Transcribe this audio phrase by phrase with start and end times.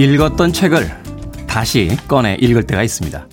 [0.00, 0.90] 읽었던 책을
[1.46, 3.26] 다시 꺼내 읽을 때가 있습니다.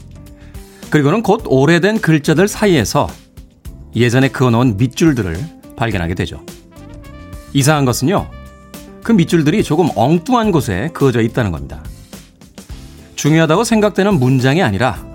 [0.89, 3.07] 그리고는 곧 오래된 글자들 사이에서
[3.95, 5.37] 예전에 그어놓은 밑줄들을
[5.77, 6.43] 발견하게 되죠.
[7.53, 8.29] 이상한 것은요,
[9.01, 11.81] 그 밑줄들이 조금 엉뚱한 곳에 그어져 있다는 겁니다.
[13.15, 15.05] 중요하다고 생각되는 문장이 아니라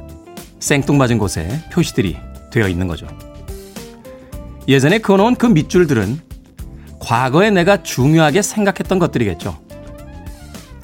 [0.59, 2.16] 생뚱맞은 곳에 표시들이
[2.50, 3.06] 되어 있는 거죠.
[4.69, 6.19] 예전에 그어놓은 그 밑줄들은
[6.98, 9.62] 과거에 내가 중요하게 생각했던 것들이겠죠.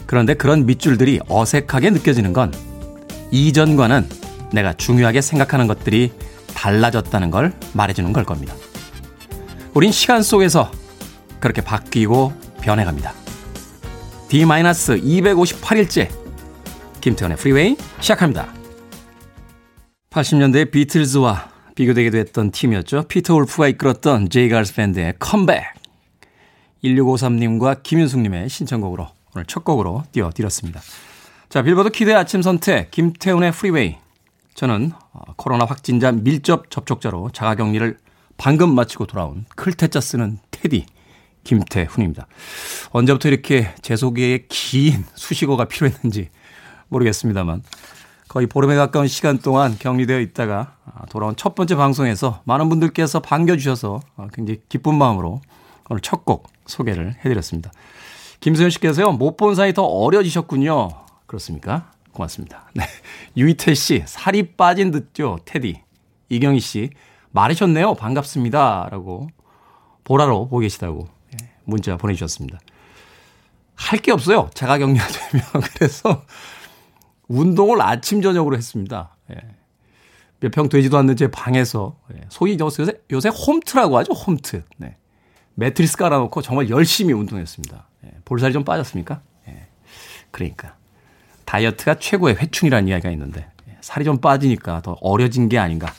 [0.09, 2.51] 그런데 그런 밑줄들이 어색하게 느껴지는 건
[3.31, 4.09] 이전과는
[4.55, 6.13] 내가 중요하게 생각하는 것들이
[6.55, 8.55] 달라졌다는 걸 말해주는 걸 겁니다.
[9.75, 10.73] 우린 시간 속에서
[11.41, 13.13] 그렇게 바뀌고 변해갑니다.
[14.31, 16.09] D-258일째
[17.03, 18.49] 김태훈의 프리웨이 시작합니다.
[20.09, 23.03] 80년대 비틀즈와 비교되기도 했던 팀이었죠.
[23.09, 24.43] 피터 울프가 이끌었던 J.
[24.43, 25.65] Geils Band의 컴백.
[26.83, 30.81] 1653님과 김윤숙님의 신청곡으로 오늘 첫 곡으로 띄워드렸습니다.
[31.49, 33.97] 자, 빌보드 키드의 아침 선택, 김태훈의 프리웨이.
[34.55, 37.99] 저는 어, 코로나 확진자 밀접 접촉자로 자가 격리를
[38.37, 40.87] 방금 마치고 돌아온 클 태 자 쓰는 태디,
[41.45, 42.27] 김태훈입니다.
[42.91, 46.31] 언제부터 이렇게 제 소개에 긴 수식어가 필요했는지
[46.89, 47.63] 모르겠습니다만
[48.27, 54.01] 거의 보름에 가까운 시간 동안 격리되어 있다가 아, 돌아온 첫 번째 방송에서 많은 분들께서 반겨주셔서
[54.17, 55.41] 어, 굉장히 기쁜 마음으로
[55.89, 57.71] 오늘 첫 곡 소개를 해드렸습니다.
[58.41, 60.89] 김소연 씨께서요, 못 본 사이 더 어려지셨군요.
[61.27, 61.91] 그렇습니까?
[62.13, 62.71] 고맙습니다.
[62.75, 62.85] 네.
[63.37, 65.83] 유이태 씨, 살이 빠진 듯죠, 테디.
[66.29, 66.91] 이경희 씨,
[67.31, 67.95] 말하셨네요.
[67.95, 68.89] 반갑습니다.
[68.91, 69.29] 라고,
[70.05, 72.59] 보라로 보고 계시다고 예, 문자 보내주셨습니다.
[73.75, 74.51] 할 게 없어요.
[74.55, 75.45] 자가 격리가 되면.
[75.75, 76.25] 그래서
[77.29, 79.17] 운동을 아침, 저녁으로 했습니다.
[79.31, 79.37] 예.
[80.41, 82.21] 몇평 되지도 않는 제 방에서, 예.
[82.31, 84.65] 소위 요새, 요새 홈트라고 하죠, 홈트.
[84.79, 84.97] 네.
[85.55, 87.87] 매트리스 깔아놓고 정말 열심히 운동했습니다.
[88.09, 89.21] 예, 볼살이 좀 빠졌습니까?
[89.49, 89.67] 예,
[90.31, 90.75] 그러니까.
[91.45, 95.93] 다이어트가 최고의 회춘이라는 이야기가 있는데, 예, 살이 좀 빠지니까 더 어려진 게 아닌가.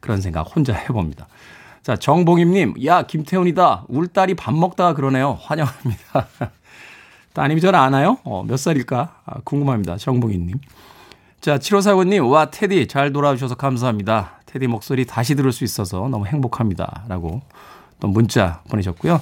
[0.00, 1.26] 그런 생각 혼자 해봅니다.
[1.82, 3.84] 자, 정봉임님, 야, 김태훈이다.
[3.88, 5.38] 울 딸이 밥 먹다가 그러네요.
[5.40, 6.28] 환영합니다.
[7.32, 8.18] 따님이 저를 아나요?
[8.24, 9.20] 어, 몇 살일까?
[9.24, 9.96] 아, 궁금합니다.
[9.96, 10.58] 정봉임님.
[11.40, 14.40] 자, 7549님, 와, 테디, 잘 돌아오셔서 감사합니다.
[14.46, 17.04] 테디 목소리 다시 들을 수 있어서 너무 행복합니다.
[17.08, 17.42] 라고
[18.00, 19.20] 또 문자 보내셨고요.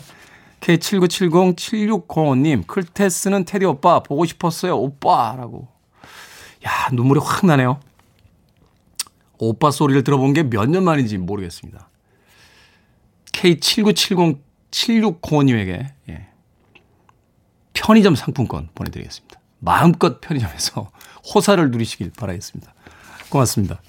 [0.64, 4.78] K7970-7605님, 클테스는 테디 오빠 보고 싶었어요.
[4.78, 5.68] 오빠 라고.
[6.66, 7.80] 야, 눈물이 확 나네요.
[9.38, 11.90] 오빠 소리를 들어본 게 몇 년 만인지 모르겠습니다.
[13.32, 16.28] K7970-7605님에게 예.
[17.74, 19.38] 편의점 상품권 보내드리겠습니다.
[19.58, 20.90] 마음껏 편의점에서
[21.34, 22.72] 호사를 누리시길 바라겠습니다.
[23.28, 23.82] 고맙습니다.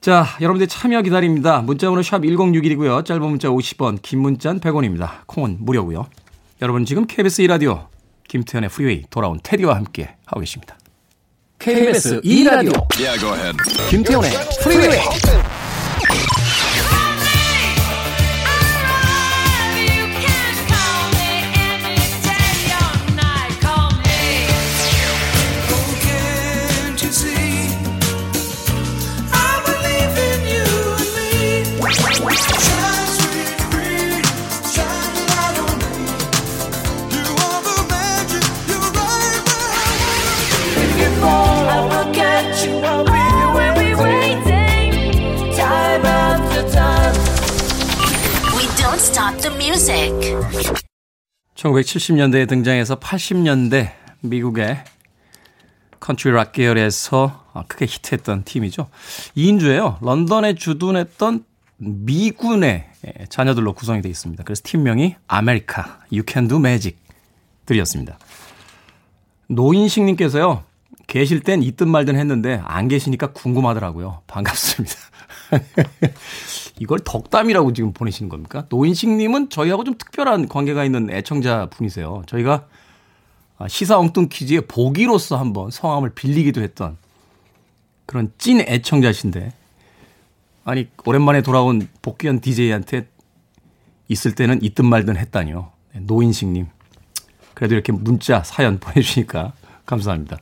[0.00, 1.60] 자, 여러분들 참여 기다립니다.
[1.60, 3.04] 문자번호 샵 1061이고요.
[3.04, 5.26] 짧은 문자 50원, 긴 문자는 100원입니다.
[5.26, 6.06] 콩은 무료고요.
[6.62, 7.86] 여러분 지금 KBS 2라디오
[8.28, 10.76] 김태훈의 Freeway 돌아온 테디와 함께 하고 계십니다.
[11.58, 13.52] KBS 2라디오 yeah,
[13.90, 14.30] 김태훈의
[14.62, 15.00] Freeway
[49.56, 50.12] music.
[51.54, 54.84] 1970년대에 등장해서 80년대 미국의
[56.00, 58.88] 컨트리 락 계열에서 크게 히트했던 팀이죠.
[59.36, 59.98] 2인조예요.
[60.04, 61.44] 런던에 주둔했던
[61.78, 62.88] 미군의
[63.28, 64.44] 자녀들로 구성이 되어 있습니다.
[64.44, 66.96] 그래서 팀명이 America, You Can Do Magic
[67.66, 68.18] 들으셨습니다.
[69.48, 70.64] 노인식님께서요.
[71.06, 74.22] 계실 땐 있든 말든 했는데 안 계시니까 궁금하더라고요.
[74.26, 74.94] 반갑습니다.
[76.78, 78.66] 이걸 덕담이라고 지금 보내시는 겁니까?
[78.68, 82.22] 노인식님은 저희하고 좀 특별한 관계가 있는 애청자 분이세요.
[82.26, 82.66] 저희가
[83.68, 86.96] 시사 엉뚱 퀴즈의 보기로서 한번 성함을 빌리기도 했던
[88.06, 89.52] 그런 찐 애청자신데
[90.64, 93.08] 아니 오랜만에 돌아온 복귀한 DJ한테
[94.08, 95.70] 있을 때는 있든 말든 했다니요.
[95.94, 96.66] 네, 노인식님.
[97.54, 99.52] 그래도 이렇게 문자 사연 보내주시니까
[99.84, 100.38] 감사합니다.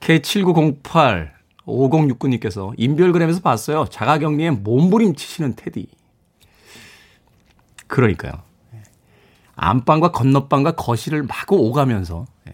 [0.00, 1.30] K7908
[1.72, 3.86] 5069님께서 인별그램에서 봤어요.
[3.90, 5.88] 자가격리에 몸부림 치시는 테디.
[7.86, 8.32] 그러니까요.
[9.54, 12.52] 안방과 건너방과 거실을 마구 오가면서 예.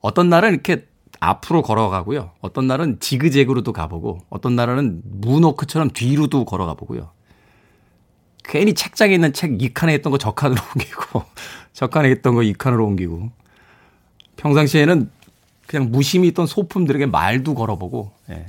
[0.00, 0.86] 어떤 날은 이렇게
[1.20, 2.32] 앞으로 걸어가고요.
[2.40, 7.10] 어떤 날은 지그재그로도 가보고 어떤 날은 문워크처럼 뒤로도 걸어가 보고요.
[8.44, 11.24] 괜히 책장에 있는 책 2칸에 있던 거 저 칸으로 옮기고
[11.72, 13.30] 저 칸에 있던 거 2칸으로 옮기고
[14.36, 15.10] 평상시에는
[15.72, 18.44] 그냥 무심히 있던 소품들에게 말도 걸어보고, 예.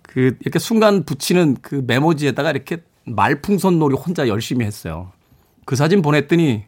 [0.00, 5.10] 그, 이렇게 순간 붙이는 그 메모지에다가 이렇게 말풍선 놀이 혼자 열심히 했어요.
[5.64, 6.66] 그 사진 보냈더니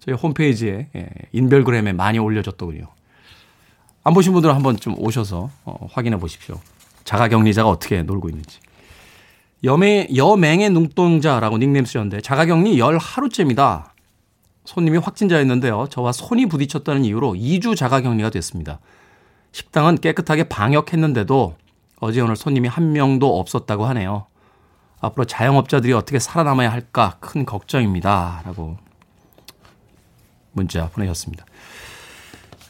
[0.00, 2.88] 저희 홈페이지에, 예, 인별그램에 많이 올려줬더군요.
[4.02, 6.58] 안 보신 분들은 한번 좀 오셔서 어, 확인해 보십시오.
[7.04, 8.58] 자가격리자가 어떻게 놀고 있는지.
[9.62, 13.89] 여매, 여맹의 눈동자라고 닉네임 쓰셨는데 자가격리 열 하루째입니다.
[14.70, 15.88] 손님이 확진자였는데요.
[15.90, 18.78] 저와 손이 부딪혔다는 이유로 2주 자가격리가 됐습니다.
[19.50, 21.56] 식당은 깨끗하게 방역했는데도
[21.98, 24.26] 어제 오늘 손님이 한 명도 없었다고 하네요.
[25.00, 28.42] 앞으로 자영업자들이 어떻게 살아남아야 할까 큰 걱정입니다.
[28.44, 28.76] 라고
[30.52, 31.44] 문자 보내셨습니다.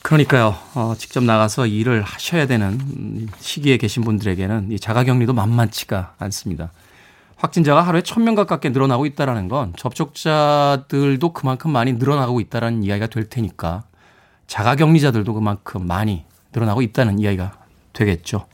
[0.01, 6.73] 그러니까요, 어, 직접 나가서 일을 하셔야 되는 시기에 계신 분들에게는 이 자가격리도 만만치가 않습니다.
[7.41, 13.85] 확진자가 하루에 천명 가깝게 늘어나고 있다는 건 접촉자들도 그만큼 많이 늘어나고 있다는 이야기가 될 테니까
[14.47, 17.59] 자가 격리자들도 그만큼 많이 늘어나고 있다는 이야기가
[17.95, 18.47] 되겠죠.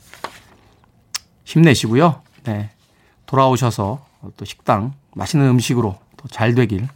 [1.43, 2.21] 힘내시고요.
[2.43, 2.69] 네.
[3.25, 4.05] 돌아오셔서
[4.37, 6.87] 또 식당 맛있는 음식으로 더잘 되길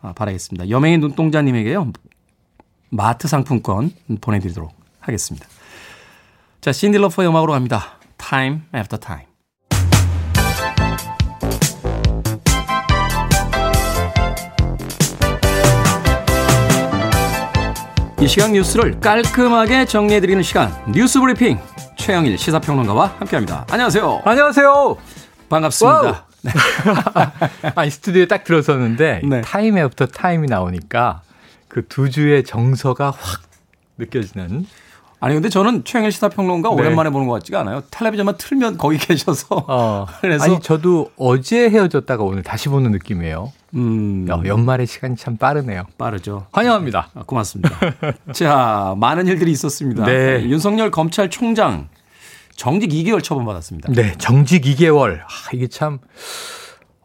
[0.00, 0.70] 아, 바라겠습니다.
[0.70, 1.92] 여맹이 눈동자님에게요.
[2.88, 5.46] 마트 상품권 보내드리도록 하겠습니다.
[6.62, 7.98] 자, 신디 로퍼의 음악으로 갑니다.
[8.16, 9.29] Time after time.
[18.20, 21.58] 이 시간 뉴스를 깔끔하게 정리해드리는 시간 뉴스 브리핑
[21.96, 23.66] 최영일 시사평론가와 함께합니다.
[23.70, 24.22] 안녕하세요.
[24.24, 24.96] 안녕하세요.
[25.48, 26.26] 반갑습니다.
[26.42, 26.52] 네.
[27.74, 29.40] 아니 스튜디오에 딱 들어섰는데 네.
[29.42, 31.22] Time After Time이 나오니까
[31.68, 33.42] 그 두 주의 정서가 확
[33.98, 34.66] 느껴지는
[35.20, 36.74] 아니 근데 저는 최영일 시사평론가 네.
[36.74, 37.82] 오랜만에 보는 것 같지가 않아요.
[37.90, 39.64] 텔레비전만 틀면 거기 계셔서.
[39.68, 40.06] 어.
[40.22, 43.52] 그래서 아니 저도 어제 헤어졌다가 오늘 다시 보는 느낌이에요.
[43.74, 44.26] 음.
[44.30, 45.84] 야, 연말의 시간이 참 빠르네요.
[45.98, 46.46] 빠르죠.
[46.52, 47.10] 환영합니다.
[47.14, 47.70] 아, 고맙습니다.
[48.32, 50.06] 자, 많은 일들이 있었습니다.
[50.06, 50.42] 네.
[50.44, 51.88] 윤석열 검찰총장
[52.56, 53.92] 정직 2개월 처분받았습니다.
[53.92, 55.20] 네, 정직 2개월.
[55.20, 55.98] 아, 이게 참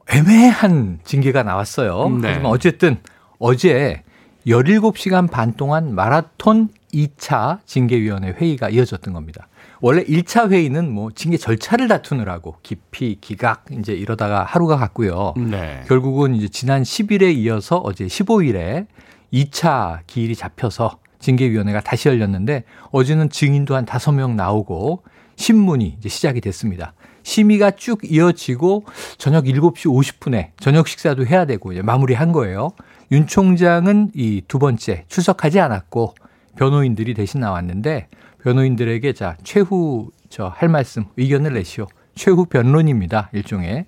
[0.10, 2.10] 애매한 징계가 나왔어요.
[2.22, 2.30] 네.
[2.30, 2.98] 하지만 어쨌든
[3.40, 4.04] 어제
[4.48, 9.48] 17시간 반 동안 마라톤 2차 징계위원회 회의가 이어졌던 겁니다.
[9.82, 15.34] 원래 1차 회의는 뭐 징계 절차를 다투느라고 깊이 기각 이제 이러다가 하루가 갔고요.
[15.38, 15.84] 네.
[15.88, 18.88] 결국은 이제 지난 10일에 이어서 어제 15일에
[19.34, 25.04] 2차 기일이 잡혀서 징계위원회가 다시 열렸는데 어제는 증인도 한 5명 나오고
[25.36, 26.94] 신문이 이제 시작이 됐습니다.
[27.24, 28.86] 심의가 쭉 이어지고
[29.18, 32.70] 저녁 7시 50분에 저녁 식사도 해야 되고 이제 마무리한 거예요.
[33.12, 36.14] 윤 총장은 이 두 번째 출석하지 않았고
[36.58, 38.08] 변호인들이 대신 나왔는데
[38.44, 41.88] 변호인들에게 자 최후 저 할 말씀 의견을 내시오.
[42.16, 43.30] 최후 변론입니다.
[43.34, 43.86] 일종의.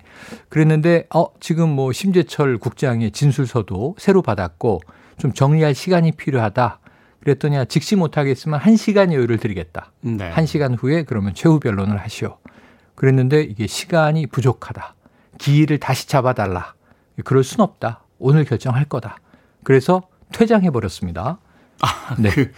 [0.48, 4.80] 그랬는데 어 지금 뭐 심재철 국장의 진술서도 새로 받았고
[5.16, 6.80] 좀 정리할 시간이 필요하다.
[7.20, 9.92] 그랬더니 아, 직시 못하겠으면 1시간 여유를 드리겠다.
[10.02, 10.30] 네.
[10.32, 12.38] 1시간 후에 그러면 최후 변론을 하시오.
[12.94, 14.94] 그랬는데 이게 시간이 부족하다.
[15.38, 16.74] 기일을 다시 잡아달라.
[17.24, 18.04] 그럴 순 없다.
[18.18, 19.16] 오늘 결정할 거다.
[19.64, 21.38] 그래서 퇴장해 버렸습니다.
[21.80, 22.30] 아, 네.
[22.30, 22.52] 그,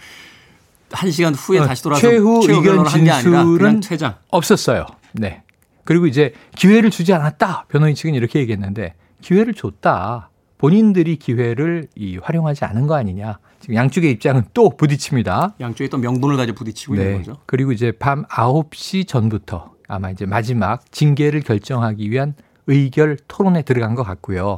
[0.91, 4.15] 한 시간 후에 어, 다시 돌아서 최후 의견 진술은 퇴장.
[4.29, 4.85] 없었어요.
[5.13, 5.43] 네.
[5.83, 7.65] 그리고 이제 기회를 주지 않았다.
[7.69, 10.29] 변호인 측은 이렇게 얘기했는데 기회를 줬다.
[10.57, 13.39] 본인들이 기회를 이 활용하지 않은 거 아니냐.
[13.59, 15.55] 지금 양쪽의 입장은 또 부딪힙니다.
[15.59, 17.01] 양쪽이 또 명분을 가지고 부딪히고 네.
[17.01, 17.37] 있는 거죠.
[17.45, 22.35] 그리고 이제 밤 9시 전부터 아마 이제 마지막 징계를 결정하기 위한
[22.67, 24.57] 의결 토론에 들어간 것 같고요.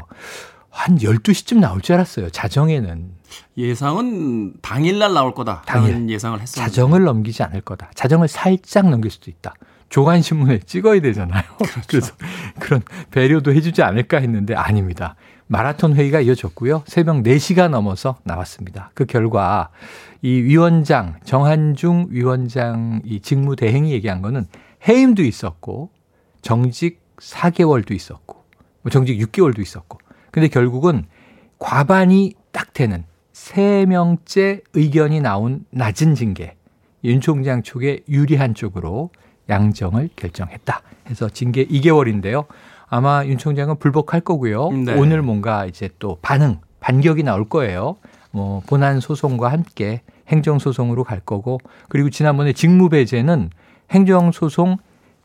[0.73, 2.31] 한 12시쯤 나올 줄 알았어요.
[2.31, 3.11] 자정에는.
[3.57, 5.61] 예상은 당일날 나올 거다.
[5.67, 6.65] 당일 예상을 했어요.
[6.65, 7.91] 자정을 넘기지 않을 거다.
[7.93, 9.53] 자정을 살짝 넘길 수도 있다.
[9.89, 11.43] 조간신문에 찍어야 되잖아요.
[11.57, 11.81] 그렇죠.
[11.87, 12.13] 그래서
[12.59, 15.15] 그런 배려도 해주지 않을까 했는데 아닙니다.
[15.45, 16.83] 마라톤 회의가 이어졌고요.
[16.87, 18.89] 새벽 4시가 넘어서 나왔습니다.
[18.95, 19.69] 그 결과
[20.23, 24.47] 이 위원장, 정한중 위원장 이 직무 대행이 얘기한 거는
[24.87, 25.91] 해임도 있었고
[26.41, 28.43] 정직 4개월도 있었고
[28.81, 29.99] 뭐 정직 6개월도 있었고
[30.33, 31.05] 근데 결국은
[31.59, 36.55] 과반이 딱 되는 세명째 의견이 나온 낮은 징계
[37.03, 39.11] 윤 총장 쪽에 유리한 쪽으로
[39.47, 40.81] 양정을 결정했다.
[41.07, 42.47] 해서 징계 2개월인데요.
[42.87, 44.71] 아마 윤 총장은 불복할 거고요.
[44.71, 44.95] 네.
[44.95, 47.97] 오늘 뭔가 이제 또 반응, 반격이 나올 거예요.
[48.31, 51.59] 뭐 본안 소송과 함께 행정 소송으로 갈 거고
[51.89, 53.51] 그리고 지난번에 직무 배제는
[53.91, 54.77] 행정 소송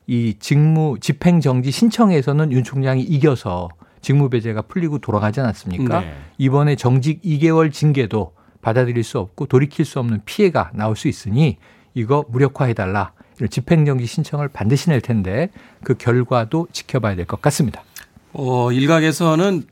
[0.06, 6.00] 이 직무 집행 정지 신청에서는 윤 총장이 이겨서 직무배제가 풀리고 돌아가지 않았습니까?
[6.00, 6.14] 네.
[6.38, 11.58] 이번에 정직 2개월 징계도 받아들일 수 없고 돌이킬 수 없는 피해가 나올 수 있으니
[11.94, 13.12] 이거 무력화해달라.
[13.50, 15.50] 집행정지 신청을 반드시 낼 텐데
[15.84, 17.84] 그 결과도 지켜봐야 될 것 같습니다.
[18.32, 19.62] 어, 일각에서는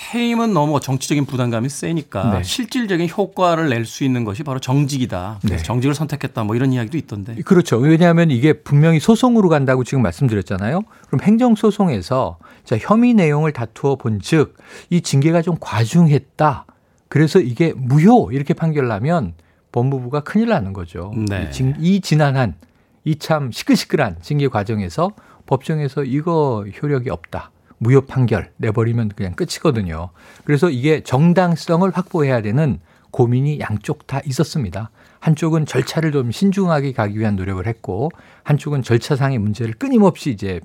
[0.00, 2.42] 해임은 너무 정치적인 부담감이 세니까 네.
[2.44, 5.40] 실질적인 효과를 낼 수 있는 것이 바로 정직이다.
[5.44, 5.56] 네.
[5.56, 6.44] 정직을 선택했다.
[6.44, 7.34] 뭐 이런 이야기도 있던데.
[7.44, 7.78] 그렇죠.
[7.78, 10.82] 왜냐하면 이게 분명히 소송으로 간다고 지금 말씀드렸잖아요.
[11.08, 14.54] 그럼 행정소송에서 자, 혐의 내용을 다투어 본 즉
[14.90, 16.66] 이 징계가 좀 과중했다.
[17.08, 19.34] 그래서 이게 무효 이렇게 판결나면
[19.72, 21.12] 법무부가 큰일 나는 거죠.
[21.28, 21.50] 네.
[21.78, 22.54] 이 지난한
[23.04, 25.12] 이 참 시끌시끌한 징계 과정에서
[25.46, 27.50] 법정에서 이거 효력이 없다.
[27.78, 30.10] 무효 판결 내버리면 그냥 끝이거든요.
[30.44, 32.80] 그래서 이게 정당성을 확보해야 되는
[33.10, 34.90] 고민이 양쪽 다 있었습니다.
[35.20, 38.10] 한쪽은 절차를 좀 신중하게 가기 위한 노력을 했고
[38.44, 40.60] 한쪽은 절차상의 문제를 끊임없이 이제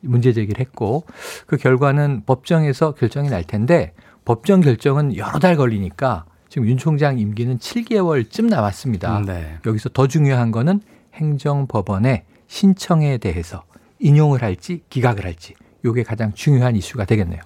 [0.00, 1.04] 문제 제기를 했고
[1.46, 3.92] 그 결과는 법정에서 결정이 날 텐데
[4.24, 9.22] 법정 결정은 여러 달 걸리니까 지금 윤 총장 임기는 7개월쯤 남았습니다.
[9.26, 9.58] 네.
[9.66, 10.80] 여기서 더 중요한 거는
[11.14, 13.64] 행정법원의 신청에 대해서
[13.98, 17.40] 인용을 할지 기각을 할지 이게 가장 중요한 이슈가 되겠네요.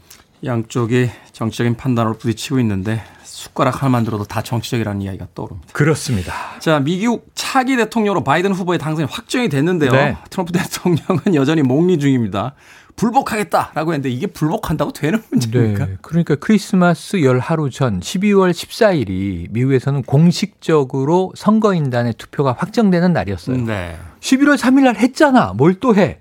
[0.45, 5.68] 양쪽이 정치적인 판단으로 부딪히고 있는데 숟가락 하나만 들어도 다 정치적이라는 이야기가 떠오릅니다.
[5.73, 6.33] 그렇습니다.
[6.61, 9.90] 자, 미국 차기 대통령으로 바이든 후보의 당선이 확정이 됐는데요.
[9.90, 10.16] 네.
[10.30, 12.54] 트럼프 대통령은 여전히 목리 중입니다.
[12.95, 15.87] 불복하겠다라고 했는데 이게 불복한다고 되는 문제입니까?
[15.87, 15.97] 네.
[16.02, 23.57] 그러니까 크리스마스 열 하루 전 12월 14일이 미국에서는 공식적으로 선거인단의 투표가 확정되는 날이었어요.
[23.64, 23.97] 네.
[24.21, 25.52] 11월 3일 날 했잖아.
[25.57, 26.18] 뭘 또 해?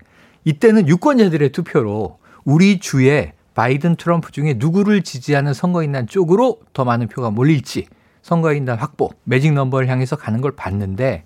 [0.48, 7.30] 이때는 유권자들의 투표로 우리 주에 바이든 트럼프 중에 누구를 지지하는 선거인단 쪽으로 더 많은 표가
[7.30, 7.86] 몰릴지
[8.22, 11.24] 선거인단 확보, 매직 넘버를 향해서 가는 걸 봤는데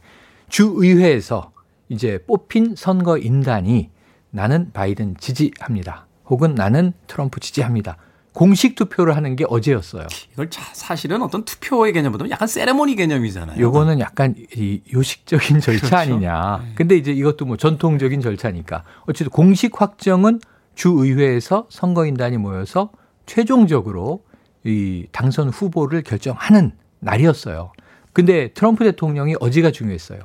[0.49, 1.53] 주의회에서
[1.89, 3.91] 이제 뽑힌 선거인단이
[4.31, 6.09] 나는 바이든 지지합니다.
[6.27, 7.99] 혹은 나는 트럼프 지지합니다.
[8.33, 10.07] 공식 투표를 하는 게 어제였어요.
[10.33, 13.61] 이걸 사실은 어떤 투표의 개념보다 약간 세레모니 개념이잖아요.
[13.61, 15.97] 요거는 약간 이 요식적인 절차 그렇죠?
[15.97, 16.63] 아니냐.
[16.65, 16.73] 네.
[16.75, 18.85] 근데 이제 이것도 뭐 전통적인 절차니까.
[19.03, 20.41] 어쨌든 공식 확정은
[20.75, 22.91] 주의회에서 선거인단이 모여서
[23.27, 24.25] 최종적으로
[24.65, 27.73] 이 당선 후보를 결정하는 날이었어요.
[28.13, 30.21] 근데 트럼프 대통령이 어제가 중요했어요.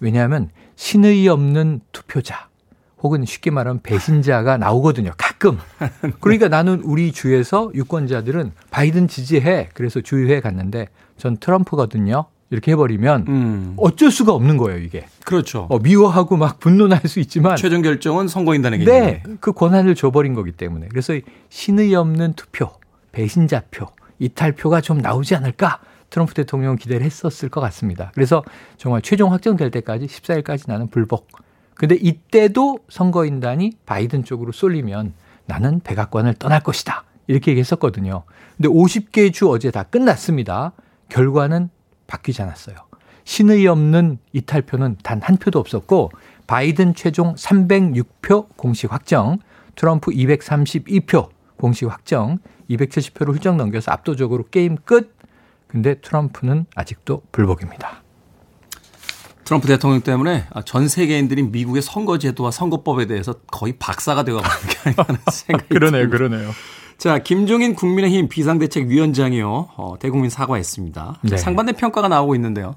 [0.00, 2.48] 왜냐하면 신의 없는 투표자,
[3.04, 5.12] 혹은 쉽게 말하면 배신자가 나오거든요.
[5.18, 5.58] 가끔.
[6.20, 9.68] 그러니까 나는 우리 주에서 유권자들은 바이든 지지해.
[9.74, 12.24] 그래서 주의회에 갔는데 전 트럼프거든요.
[12.48, 13.74] 이렇게 해버리면 음.
[13.76, 15.04] 어쩔 수가 없는 거예요, 이게.
[15.26, 15.66] 그렇죠.
[15.68, 17.56] 어, 미워하고 막 분노날 수 있지만.
[17.56, 18.84] 최종 결정은 선거인단에게.
[18.86, 19.22] 네.
[19.40, 20.88] 그 권한을 줘버린 거기 때문에.
[20.88, 21.12] 그래서
[21.50, 22.70] 신의 없는 투표,
[23.12, 23.86] 배신자표,
[24.18, 25.80] 이탈표가 좀 나오지 않을까?
[26.08, 28.12] 트럼프 대통령 기대를 했었을 것 같습니다.
[28.14, 28.42] 그래서
[28.78, 31.43] 정말 최종 확정될 때까지 14일까지 나는 불복.
[31.74, 35.14] 근데 이때도 선거인단이 바이든 쪽으로 쏠리면
[35.46, 37.04] 나는 백악관을 떠날 것이다.
[37.26, 38.22] 이렇게 얘기했었거든요.
[38.56, 40.72] 근데 50개 주 어제 다 끝났습니다.
[41.08, 41.68] 결과는
[42.06, 42.76] 바뀌지 않았어요.
[43.24, 46.10] 신의 없는 이탈표는 단 한 표도 없었고
[46.46, 49.38] 바이든 최종 306표 공식 확정,
[49.76, 52.38] 트럼프 232표 공식 확정,
[52.70, 55.16] 270표를 훌쩍 넘겨서 압도적으로 게임 끝.
[55.66, 58.03] 근데 트럼프는 아직도 불복입니다.
[59.44, 65.68] 트럼프 대통령 때문에 전 세계인들이 미국의 선거제도와 선거법에 대해서 거의 박사가 되어가는 게 아니라는 생각이
[65.68, 66.18] 그러네요, 듭니다.
[66.18, 66.50] 그러네요.
[66.96, 71.20] 자, 김종인 국민의힘 비상대책위원장이요, 어, 대국민 사과했습니다.
[71.22, 71.36] 네.
[71.36, 72.76] 상반된 평가가 나오고 있는데요.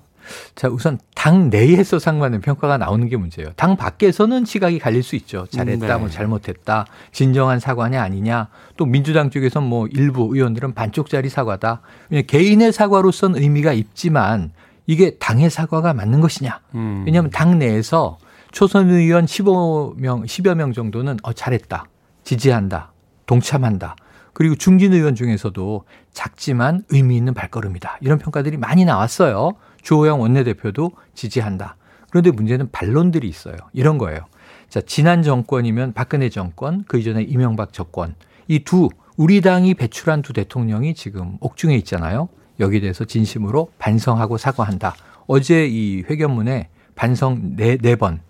[0.56, 3.52] 자, 우선 당 내에서 상반된 평가가 나오는 게 문제예요.
[3.56, 5.46] 당 밖에서는 시각이 갈릴 수 있죠.
[5.50, 5.98] 잘했다, 네.
[5.98, 8.50] 뭐 잘못했다, 진정한 사과냐 아니냐.
[8.76, 11.82] 또 민주당 쪽에서 뭐 일부 의원들은 반쪽짜리 사과다.
[12.28, 14.52] 개인의 사과로서는 의미가 있지만
[14.88, 16.62] 이게 당의 사과가 맞는 것이냐.
[16.76, 17.04] 음.
[17.06, 18.18] 왜냐하면 당 내에서
[18.52, 21.86] 초선 의원 15명, 10여 명 정도는 어, 잘했다.
[22.24, 22.94] 지지한다.
[23.26, 23.96] 동참한다.
[24.34, 27.98] 그리고 중진 의원 중에서도 작지만 의미 있는 발걸음이다.
[28.02, 29.54] 이런 평가들이 많이 나왔어요.
[29.82, 31.76] 주호영 원내대표도 지지한다.
[32.10, 33.58] 그런데 문제는 반론들이 있어요.
[33.74, 34.22] 이런 거예요.
[34.70, 38.16] 자, 지난 정권이면 박근혜 정권, 그 이전에 이명박 정권.
[38.48, 42.30] 이 두, 우리 당이 배출한 두 대통령이 지금 옥중에 있잖아요.
[42.60, 44.96] 여기에 대해서 진심으로 반성하고 사과한다.
[45.28, 48.22] 어제 이 회견문에 반성 네, 네 번,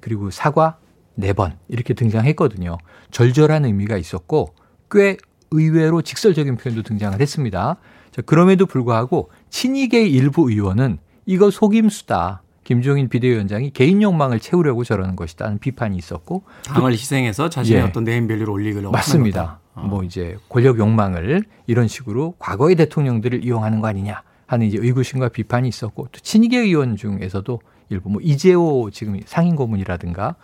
[0.00, 0.78] 그리고 사과
[1.14, 2.76] 네 번 이렇게 등장했거든요.
[3.10, 4.54] 절절한 의미가 있었고
[4.90, 5.16] 꽤
[5.50, 7.76] 의외로 직설적인 표현도 등장을 했습니다.
[8.12, 12.42] 자, 그럼에도 불구하고 친이계 일부 의원은 이거 속임수다.
[12.64, 17.84] 김종인 비대위원장이 개인 욕망을 채우려고 저러는 것이다는 비판이 있었고 당을 희생해서 자신의 예.
[17.86, 19.60] 어떤 네임밸류를 올리려고 맞습니다.
[19.76, 19.82] 어.
[19.82, 25.68] 뭐 이제 권력 욕망을 이런 식으로 과거의 대통령들을 이용하는 거 아니냐 하는 이제 의구심과 비판이
[25.68, 30.34] 있었고 또 친이계 의원 중에서도 일부 뭐 이재호 지금 상임 고문이라든가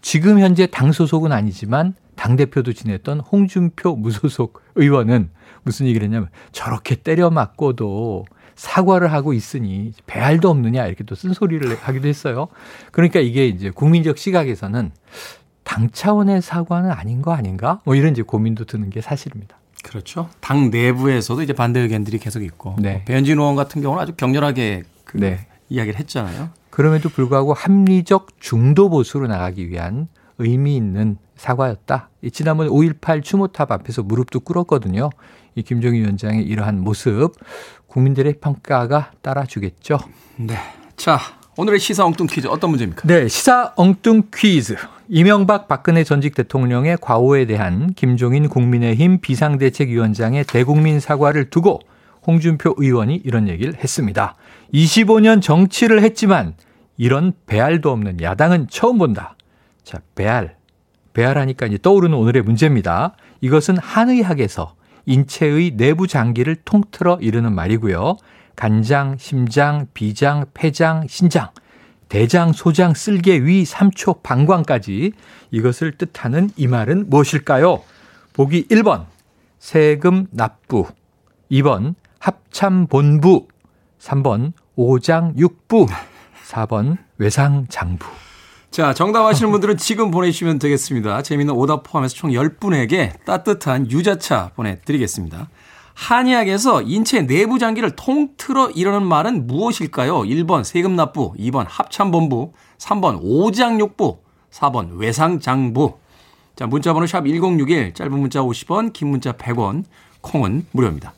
[0.00, 5.30] 지금 현재 당 소속은 아니지만 당 대표도 지냈던 홍준표 무소속 의원은
[5.62, 12.08] 무슨 얘기를 했냐면 저렇게 때려 맞고도 사과를 하고 있으니 배알도 없느냐 이렇게 또 쓴소리를 하기도
[12.08, 12.48] 했어요.
[12.92, 14.90] 그러니까 이게 이제 국민적 시각에서는
[15.64, 17.80] 당 차원의 사과는 아닌 거 아닌가?
[17.84, 19.58] 뭐 이런 이제 고민도 드는 게 사실입니다.
[19.82, 20.28] 그렇죠.
[20.40, 22.92] 당 내부에서도 이제 반대 의견들이 계속 있고 네.
[22.92, 25.46] 뭐 배현진 의원 같은 경우는 아주 격렬하게 그 네.
[25.68, 26.50] 이야기를 했잖아요.
[26.70, 32.10] 그럼에도 불구하고 합리적 중도 보수로 나가기 위한 의미 있는 사과였다.
[32.32, 35.10] 지난번 5.18 추모탑 앞에서 무릎도 꿇었거든요.
[35.54, 37.32] 이 김정희 위원장의 이러한 모습
[37.86, 39.98] 국민들의 평가가 따라주겠죠.
[40.36, 40.56] 네.
[40.96, 41.18] 자,
[41.60, 43.06] 오늘의 시사 엉뚱 퀴즈 어떤 문제입니까?
[43.06, 44.76] 네, 시사 엉뚱 퀴즈.
[45.10, 51.80] 이명박 박근혜 전직 대통령의 과오에 대한 김종인 국민의힘 비상대책위원장의 대국민 사과를 두고
[52.26, 54.36] 홍준표 의원이 이런 얘기를 했습니다.
[54.72, 56.54] 25년 정치를 했지만
[56.96, 59.36] 이런 배알도 없는 야당은 처음 본다.
[59.84, 60.56] 자, 배알.
[61.12, 63.16] 배알하니까 이제 떠오르는 오늘의 문제입니다.
[63.42, 68.16] 이것은 한의학에서 인체의 내부 장기를 통틀어 이르는 말이고요.
[68.60, 71.48] 간장, 심장, 비장, 폐장, 신장,
[72.10, 75.12] 대장, 소장, 쓸개, 위, 삼초, 방광까지
[75.50, 77.82] 이것을 뜻하는 이 말은 무엇일까요?
[78.34, 79.06] 보기 1번
[79.58, 80.86] 세금 납부,
[81.50, 83.48] 2번 합참본부,
[83.98, 85.86] 3번 오장육부,
[86.50, 88.06] 4번 외상장부.
[88.70, 91.22] 자, 정답 아시는 분들은 지금 보내주시면 되겠습니다.
[91.22, 95.48] 재미있는 오답 포함해서 총 10분에게 따뜻한 유자차 보내드리겠습니다.
[96.00, 100.20] 한의학에서 인체 내부 장기를 통틀어 이르는 말은 무엇일까요?
[100.22, 104.18] 1번 세금 납부, 2번 합참본부, 3번 오장육부,
[104.50, 105.98] 4번 외상장부.
[106.56, 109.84] 자, 문자번호 샵 1061, 짧은 문자 50원, 긴 문자 100원,
[110.22, 111.12] 콩은 무료입니다.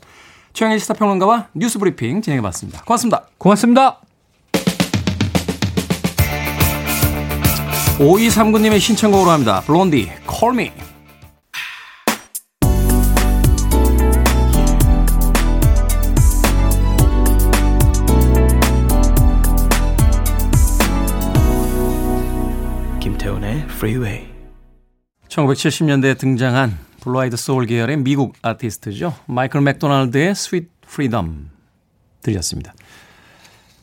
[0.52, 2.82] 최영일 시사평론가와 뉴스 브리핑 진행해봤습니다.
[2.82, 3.28] 고맙습니다.
[3.38, 4.00] 고맙습니다.
[7.99, 9.60] 5239님의 신청곡으로 갑니다.
[9.60, 10.92] Blondie, Call Me.
[23.82, 24.28] Freeway.
[25.26, 29.12] 1970년대에 등장한 blue-eyed soul 계열의 미국 아티스트죠.
[29.26, 31.50] 마이클 맥도날드의 Sweet Freedom
[32.21, 32.75] 들렸습니다.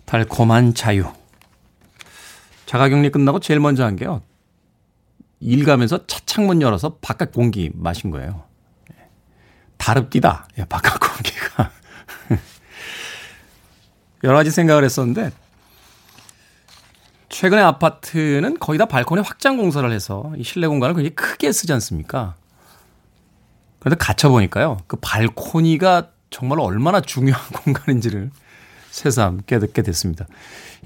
[0.06, 1.04] 달콤한 자유.
[2.66, 4.22] 자가격리 끝나고 제일 먼저 한 게요.
[5.42, 8.46] 일 가면서 차 창문 열어서 바깥 공기 마신 거예요.
[9.76, 10.48] 다릅디다.
[10.60, 11.72] 야, 바깥 공기가.
[14.24, 15.32] 여러 가지 생각을 했었는데,
[17.30, 22.36] 최근에 아파트는 거의 다 발코니 확장 공사를 해서 이 실내 공간을 굉장히 크게 쓰지 않습니까?
[23.80, 28.32] 그런데 갇혀보니까요, 그 발코니가 정말 얼마나 중요한 공간인지를
[28.92, 30.26] 새삼 깨닫게 됐습니다.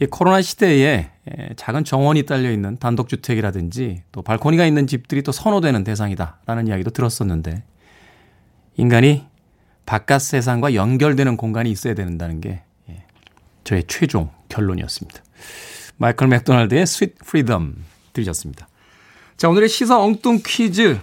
[0.01, 1.11] 이 코로나 시대에
[1.55, 7.63] 작은 정원이 딸려 있는 단독주택이라든지 또 발코니가 있는 집들이 또 선호되는 대상이다라는 이야기도 들었었는데
[8.75, 9.25] 인간이
[9.85, 13.03] 바깥 세상과 연결되는 공간이 있어야 된다는 게 예,
[13.63, 15.21] 저의 최종 결론이었습니다.
[15.97, 17.75] 마이클 맥도날드의 Sweet Freedom
[18.13, 18.67] 들으셨습니다.
[19.37, 20.99] 자, 오늘의 시사 엉뚱 퀴즈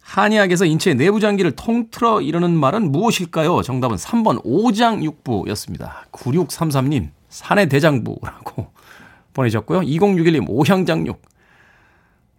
[0.00, 3.62] 한의학에서 인체 내부 장기를 통틀어 이르는 말은 무엇일까요?
[3.62, 6.06] 정답은 3번 오장육부였습니다.
[6.10, 8.72] 9633님 산의 대장부라고
[9.32, 9.80] 보내셨고요.
[9.80, 11.22] 2061님 오향장육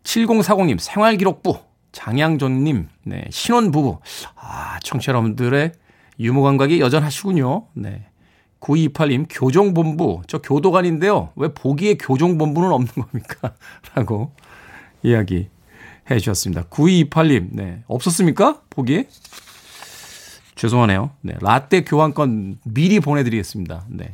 [0.03, 1.59] 7040님 생활기록부
[1.93, 3.99] 장양존님 네, 신혼부부
[4.35, 5.71] 아 청취자 여러분들의
[6.19, 7.67] 유머 감각이 여전하시군요.
[7.73, 8.10] 네.
[8.61, 11.29] 9228님 교정본부 저 교도관인데요.
[11.35, 13.53] 왜 보기에 교정본부는 없는 겁니까?
[13.95, 14.31] 라고
[15.03, 15.49] 이야기
[16.09, 16.63] 해 주셨습니다.
[16.65, 17.83] 9228님, 네.
[17.87, 18.61] 없었습니까?
[18.69, 19.07] 보기에?
[20.55, 21.11] 죄송하네요.
[21.21, 21.33] 네.
[21.41, 23.85] 라떼 교환권 미리 보내드리겠습니다.
[23.89, 24.13] 네.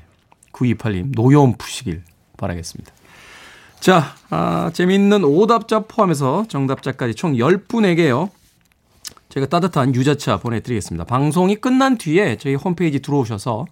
[0.54, 2.04] 9228님, 노여움 푸시길
[2.38, 2.94] 바라겠습니다.
[3.80, 8.30] 자, 아, 재미있는 오답자 포함해서 정답자까지 총 10분에게요.
[9.30, 11.04] 제가 따뜻한 유자차 보내드리겠습니다.
[11.06, 13.66] 방송이 끝난 뒤에 저희 홈페이지 들어오셔서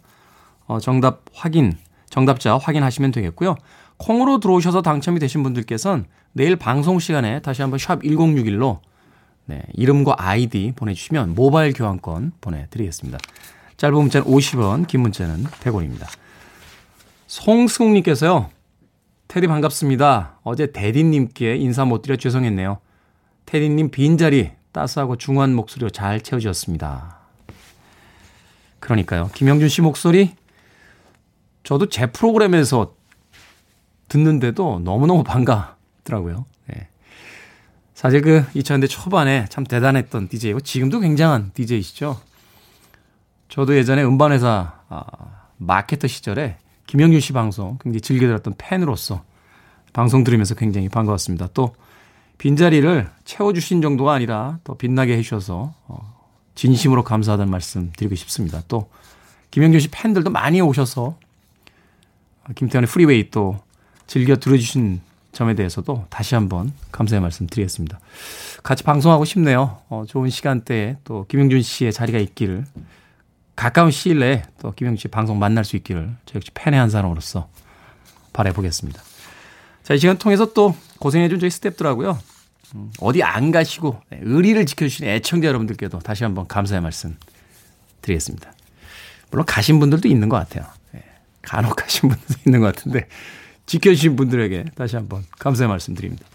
[0.67, 1.77] 어, 정답 확인,
[2.09, 3.55] 정답자 확인하시면 되겠고요.
[3.97, 8.79] 콩으로 들어오셔서 당첨이 되신 분들께서는 내일 방송 시간에 다시 한번 샵 1061로
[9.45, 13.19] 네, 이름과 아이디 보내주시면 모바일 교환권 보내드리겠습니다.
[13.77, 16.07] 짧은 문자는 50원, 긴 문자는 100원입니다.
[17.27, 18.49] 송승욱님께서요.
[19.27, 20.39] 테디 반갑습니다.
[20.43, 22.79] 어제 대디님께 인사 못 드려 죄송했네요.
[23.45, 27.17] 테디님 빈자리 따스하고 중후한 목소리로 잘 채워주셨습니다.
[28.79, 29.29] 그러니까요.
[29.33, 30.31] 김영준 씨 목소리
[31.65, 32.95] 저도 제 프로그램에서
[34.07, 36.45] 듣는데도 너무너무 반갑더라고요.
[36.67, 36.87] 네.
[37.95, 42.21] 사실 그 2000년대 초반에 참 대단했던 DJ고 지금도 굉장한 DJ시죠.
[43.49, 45.03] 저도 예전에 음반회사 아,
[45.57, 49.23] 마케터 시절에 김영준 씨 방송 굉장히 즐겨 들었던 팬으로서
[49.91, 51.47] 방송 들으면서 굉장히 반가웠습니다.
[51.53, 51.75] 또
[52.37, 56.15] 빈자리를 채워주신 정도가 아니라 더 빛나게 해주셔서 어,
[56.53, 58.61] 진심으로 감사하다는 말씀 드리고 싶습니다.
[58.67, 58.89] 또
[59.49, 61.17] 김영준 씨 팬들도 많이 오셔서
[62.53, 63.59] 김태훈의 Freeway 또
[64.07, 67.99] 즐겨 들어주신 점에 대해서도 다시 한번 감사의 말씀 드리겠습니다.
[68.63, 69.79] 같이 방송하고 싶네요.
[69.89, 72.65] 어, 좋은 시간대에 또 김영준 씨의 자리가 있기를
[73.55, 77.49] 가까운 시일 내에 또 김영준 씨 방송 만날 수 있기를 저 역시 팬의 한 사람으로서
[78.33, 79.01] 바라보겠습니다.
[79.83, 82.17] 자, 이 시간 통해서 또 고생해준 저희 스탭들하고요.
[82.75, 87.15] 음, 어디 안 가시고 네, 의리를 지켜주신 애청자 여러분들께도 다시 한번 감사의 말씀
[88.01, 88.51] 드리겠습니다.
[89.31, 90.65] 물론 가신 분들도 있는 것 같아요.
[91.45, 93.07] 네, 간혹 가신 분들도 있는 것 같은데
[93.67, 96.25] 지켜주신 분들에게 다시 한번 감사의 말씀 드립니다.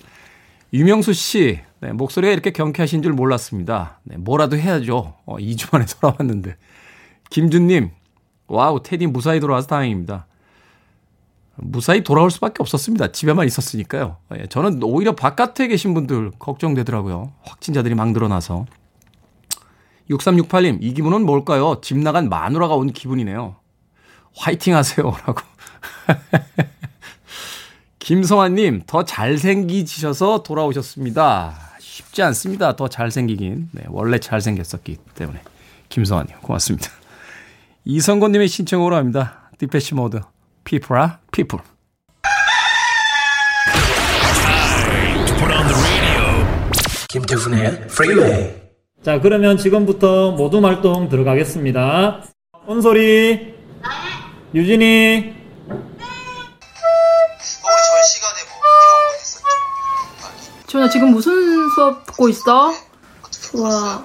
[0.73, 3.99] 유명수 씨, 네, 목소리가 이렇게 경쾌하신 줄 몰랐습니다.
[4.05, 5.15] 네, 뭐라도 해야죠.
[5.25, 6.57] 어, 2주 만에 돌아왔는데.
[7.31, 7.91] 김준님,
[8.47, 10.27] wow, 테디 무사히 돌아와서 다행입니다.
[11.57, 13.13] 무사히 돌아올 수밖에 없었습니다.
[13.13, 14.17] 집에만 있었으니까요.
[14.37, 17.33] 예, 저는 오히려 바깥에 계신 분들 걱정되더라고요.
[17.43, 18.67] 확진자들이 막 늘어나서.
[20.09, 21.81] 6368님, 이 기분은 뭘까요?
[21.83, 23.60] 집 나간 마누라가 온 기분이네요.
[24.37, 25.17] 화이팅 하세요.
[25.27, 25.43] 라고.
[27.99, 31.55] 김성환님, 더 잘생기셔서 돌아오셨습니다.
[31.79, 32.75] 쉽지 않습니다.
[32.75, 33.69] 더 잘생기긴.
[33.73, 35.41] 네, 원래 잘생겼었기 때문에.
[35.89, 36.91] 김성환님, 고맙습니다.
[37.85, 39.51] 이성권님의 신청으로 합니다.
[39.59, 40.21] 디페시 모드.
[40.65, 41.65] People are people.
[47.09, 48.51] 김태훈의 Freeway
[49.03, 52.23] 자 그러면 지금부터 모둠 활동 들어가겠습니다.
[52.67, 53.55] 온소리
[54.55, 55.35] 유진이
[60.67, 62.73] 지원아 지금 무슨 수업 듣고 있어?
[63.53, 64.05] 좋아.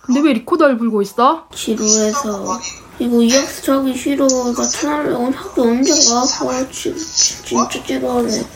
[0.00, 1.48] 근데 왜 리코더를 불고 있어?
[1.54, 2.58] 지루해서.
[2.98, 4.26] 이거 이학스 하기 싫어.
[4.26, 6.22] 나타나면 학교 언제 가?
[6.22, 8.46] 아, 지, 지, 진짜 지루하네.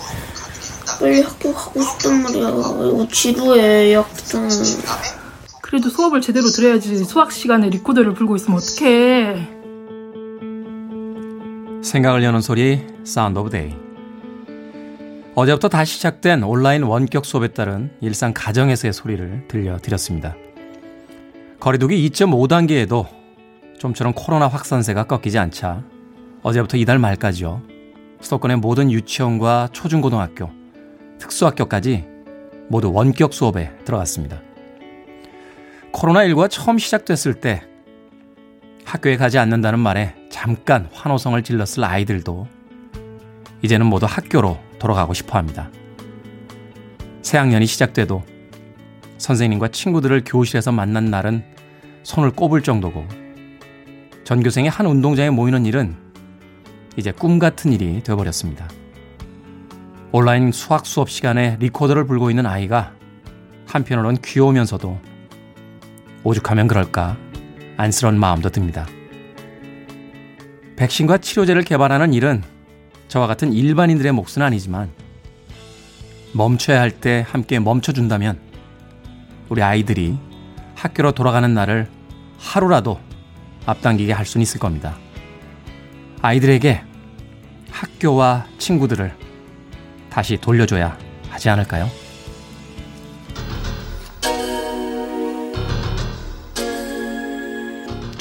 [0.99, 2.49] 빨리 학교 가고 싶단 말이야.
[2.49, 4.49] 이거 지루해, 이학스는.
[5.61, 9.60] 그래도 수업을 제대로 들어야지 수학 시간에 리코더를 불고 있으면 어떡해.
[11.83, 13.75] 생각을 여는 소리, Sound of Day.
[15.35, 20.37] 어제부터 다시 시작된 온라인 원격 수업에 따른 일상 가정에서의 소리를 들려드렸습니다.
[21.59, 23.07] 거리두기 2.5단계에도
[23.79, 25.83] 좀처럼 코로나 확산세가 꺾이지 않자
[26.43, 27.63] 어제부터 이달 말까지요.
[28.21, 30.51] 수도권의 모든 유치원과 초중고등학교,
[31.19, 32.05] 특수학교까지
[32.69, 34.43] 모두 원격 수업에 들어갔습니다.
[35.93, 37.63] 코로나19가 처음 시작됐을 때
[38.91, 42.49] 학교에 가지 않는다는 말에 잠깐 환호성을 질렀을 아이들도
[43.63, 45.71] 이제는 모두 학교로 돌아가고 싶어 합니다.
[47.23, 48.25] 새학년이 시작돼도
[49.19, 51.45] 선생님과 친구들을 교실에서 만난 날은
[52.03, 53.07] 손을 꼽을 정도고
[54.25, 55.95] 전교생이 한 운동장에 모이는 일은
[56.97, 58.69] 이제 꿈 같은 일이 되어버렸습니다.
[60.11, 62.93] 온라인 수학 수업 시간에 리코더를 불고 있는 아이가
[63.69, 64.99] 한편으론 귀여우면서도
[66.25, 67.30] 오죽하면 그럴까
[67.81, 68.87] 안쓰러운 마음도 듭니다.
[70.77, 72.43] 백신과 치료제를 개발하는 일은
[73.09, 74.91] 저와 같은 일반인들의 몫은 아니지만
[76.35, 78.39] 멈춰야 할 때 함께 멈춰준다면
[79.49, 80.19] 우리 아이들이
[80.75, 81.89] 학교로 돌아가는 날을
[82.39, 83.01] 하루라도
[83.65, 84.99] 앞당기게 할 수는 있을 겁니다.
[86.21, 86.83] 아이들에게
[87.71, 89.15] 학교와 친구들을
[90.11, 90.99] 다시 돌려줘야
[91.31, 91.89] 하지 않을까요?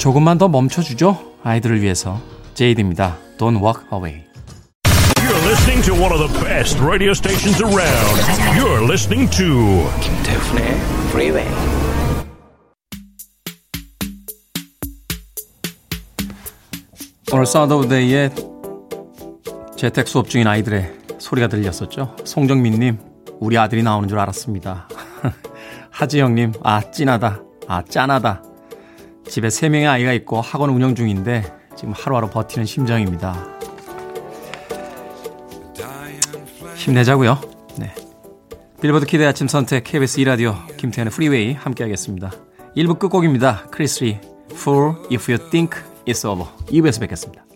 [0.00, 1.18] 조금만 더 멈춰주죠.
[1.42, 2.18] 아이들을 위해서.
[2.54, 3.18] 제이드입니다.
[3.36, 4.24] Don't walk away.
[5.16, 8.16] You're listening to one of the best radio stations around.
[8.56, 9.46] You're listening to
[10.00, 10.78] 김태훈의
[11.12, 11.46] Freeway
[17.34, 18.30] 오늘 Sound of Day에
[19.76, 22.16] 재택 수업 중인 아이들의 소리가 들렸었죠.
[22.24, 22.98] 송정민님,
[23.38, 24.88] 우리 아들이 나오는 줄 알았습니다.
[25.92, 27.42] 하지영님, 아, 찐하다.
[27.68, 28.49] 아, 짠하다.
[29.30, 31.44] 집에 3명의 아이가 있고 학원 운영 중인데
[31.76, 33.60] 지금 하루하루 버티는 심정입니다.
[36.74, 37.38] 힘내자고요.
[37.78, 37.94] 네.
[38.82, 42.32] 빌보드 kid 아침 선택 KBS 2라디오 김태훈의 Freeway 함께 하겠습니다.
[42.76, 43.66] 1부 끝곡입니다.
[43.70, 44.18] 크리스 리아
[44.50, 47.49] Fool If You Think It's Over 2부에서 뵙겠습니다.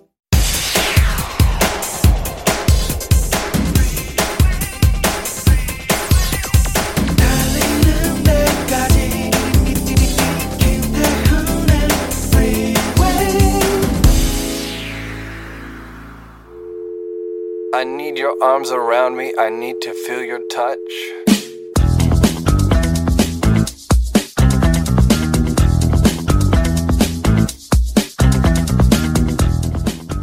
[17.85, 19.35] I need your arms around me.
[19.39, 20.79] I need to feel your touch.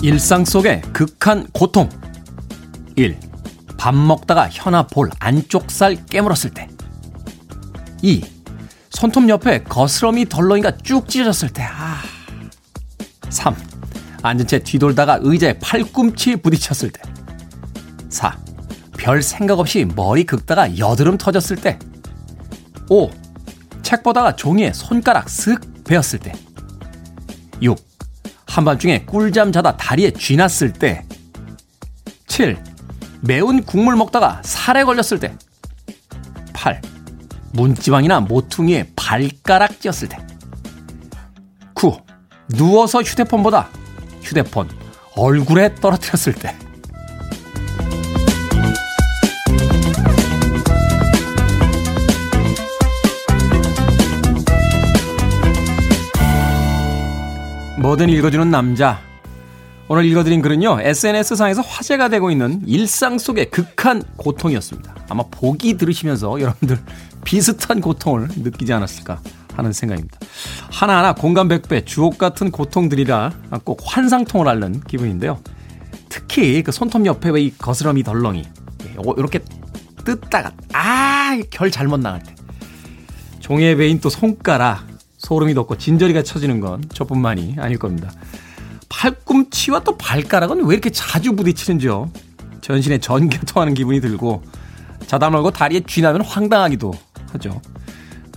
[0.01, 1.87] 일상 속의 극한 고통.
[2.95, 3.15] 1.
[3.77, 6.67] 밥 먹다가 혀나 볼 안쪽 살 깨물었을 때.
[8.01, 8.23] 2.
[8.89, 11.61] 손톱 옆에 거스러미 덜렁이가 쭉 찢어졌을 때.
[11.61, 12.01] 아.
[13.29, 13.55] 3.
[14.23, 17.03] 앉은 채 뒤돌다가 의자에 팔꿈치 부딪혔을 때.
[18.11, 18.37] 4.
[18.97, 21.79] 별 생각 없이 머리 긁다가 여드름 터졌을 때
[22.89, 23.09] 5.
[23.81, 26.33] 책 보다가 종이에 손가락 쓱 베었을 때
[27.61, 27.77] 6.
[28.45, 31.05] 한밤중에 꿀잠 자다 다리에 쥐 났을 때
[32.27, 32.61] 7.
[33.21, 35.35] 매운 국물 먹다가 살에 걸렸을 때
[36.53, 36.81] 8.
[37.53, 40.17] 문지방이나 모퉁이에 발가락 찧었을 때
[41.73, 41.97] 9.
[42.49, 43.69] 누워서 휴대폰보다
[44.21, 44.69] 휴대폰
[45.15, 46.55] 얼굴에 떨어뜨렸을 때
[57.81, 59.01] 뭐든 읽어주는 남자.
[59.87, 64.95] 오늘 읽어드린 글은요, SNS상에서 화제가 되고 있는 일상 속의 극한 고통이었습니다.
[65.09, 66.77] 아마 보기 들으시면서 여러분들
[67.25, 69.19] 비슷한 고통을 느끼지 않았을까
[69.55, 70.19] 하는 생각입니다.
[70.71, 73.31] 하나하나 공감 100배, 주옥 같은 고통들이라
[73.63, 75.39] 꼭 환상통을 앓는 기분인데요.
[76.07, 78.43] 특히 그 손톱 옆에 이 거스러미 덜렁이,
[79.17, 79.39] 이렇게
[80.05, 82.35] 뜯다가, 아, 결 잘못 나갈 때.
[83.39, 84.90] 종이에 베인 또 손가락,
[85.21, 88.11] 소름이 돋고 진저리가 쳐지는 건 저뿐만이 아닐 겁니다.
[88.89, 92.11] 팔꿈치와 또 발가락은 왜 이렇게 자주 부딪히는지요?
[92.61, 94.41] 전신에 전교통하는 기분이 들고
[95.07, 96.91] 자다 말고 다리에 쥐나면 황당하기도
[97.33, 97.61] 하죠.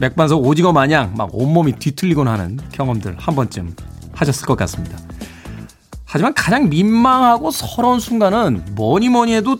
[0.01, 3.75] 맥반석 오징어 마냥 막 온몸이 뒤틀리곤 하는 경험들 한 번쯤
[4.13, 4.99] 하셨을 것 같습니다.
[6.05, 9.57] 하지만 가장 민망하고 서러운 순간은 뭐니 뭐니 해도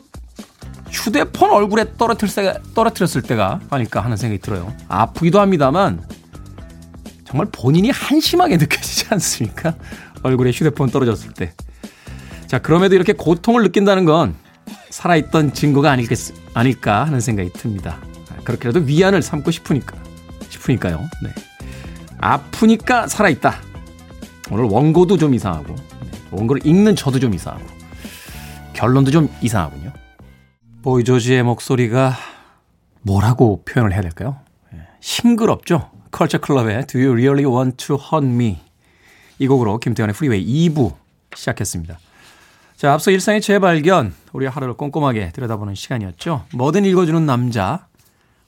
[0.91, 4.73] 휴대폰 얼굴에 떨어뜨렸을 때가 아닐까 하는 생각이 들어요.
[4.89, 6.03] 아프기도 합니다만
[7.35, 9.75] 정말 본인이 한심하게 느껴지지 않습니까?
[10.23, 11.53] 얼굴에 휴대폰 떨어졌을 때.
[12.47, 14.37] 자, 그럼에도 이렇게 고통을 느낀다는 건
[14.91, 16.17] 살아있던 증거가 아닐겠,
[16.55, 17.99] 아닐까 하는 생각이 듭니다.
[18.45, 19.97] 그렇게라도 위안을 삼고 싶으니까,
[20.49, 21.01] 싶으니까요.
[21.25, 21.31] 네.
[22.19, 23.57] 아프니까 살아있다.
[24.53, 25.75] 오늘 원고도 좀 이상하고,
[26.31, 27.67] 원고를 읽는 저도 좀 이상하고,
[28.75, 29.93] 결론도 좀 이상하군요.
[30.83, 32.15] 보이조지의 목소리가
[33.03, 34.37] 뭐라고 표현을 해야 될까요?
[34.73, 35.94] 예, 싱그럽죠?
[36.15, 38.61] 컬처 클럽의 Do You Really Want to Hurt Me
[39.41, 40.95] 이 곡으로 김태현의 프리웨이 2부
[41.35, 41.99] 시작했습니다.
[42.77, 46.47] 자, 앞서 일상의 재발견, 우리 하루를 꼼꼼하게 들여다보는 시간이었죠.
[46.55, 47.89] 뭐든 읽어주는 남자.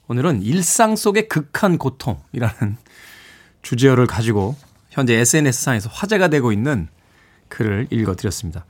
[0.07, 2.77] 오늘은 일상 속의 극한 고통이라는
[3.63, 4.55] 주제어를 가지고
[4.89, 6.87] 현재 SNS상에서 화제가 되고 있는
[7.49, 8.65] 글을 읽어드렸습니다.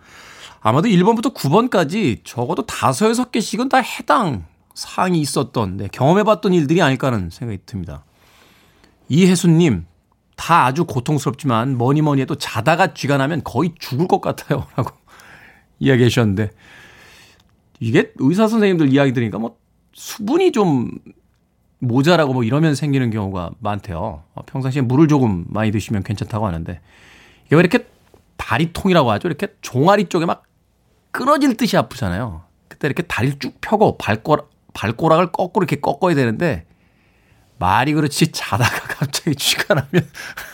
[0.61, 7.29] 아마도 1번부터 9번까지 적어도 5, 6개씩은 다 해당 사항이 있었던, 네, 경험해봤던 일들이 아닐까 하는
[7.29, 8.03] 생각이 듭니다.
[9.09, 9.85] 이혜수님,
[10.35, 14.67] 다 아주 고통스럽지만 뭐니 뭐니 해도 자다가 쥐가 나면 거의 죽을 것 같아요.
[14.75, 14.91] 라고
[15.79, 16.51] 이야기해 주셨는데,
[17.79, 19.57] 이게 의사 선생님들 이야기 들으니까 뭐
[19.93, 20.91] 수분이 좀
[21.79, 24.23] 모자라고 뭐 이러면 생기는 경우가 많대요.
[24.33, 26.79] 어, 평상시에 물을 조금 많이 드시면 괜찮다고 하는데,
[27.45, 27.87] 이게 왜 이렇게
[28.37, 29.27] 다리통이라고 하죠?
[29.27, 30.43] 이렇게 종아리 쪽에 막
[31.11, 32.43] 끊어질 듯이 아프잖아요.
[32.67, 36.65] 그때 이렇게 다리를 쭉 펴고 발꼬락, 발꼬락을 거꾸로 이렇게 꺾어야 되는데,
[37.59, 40.07] 말이 그렇지 자다가 갑자기 쥐가 나면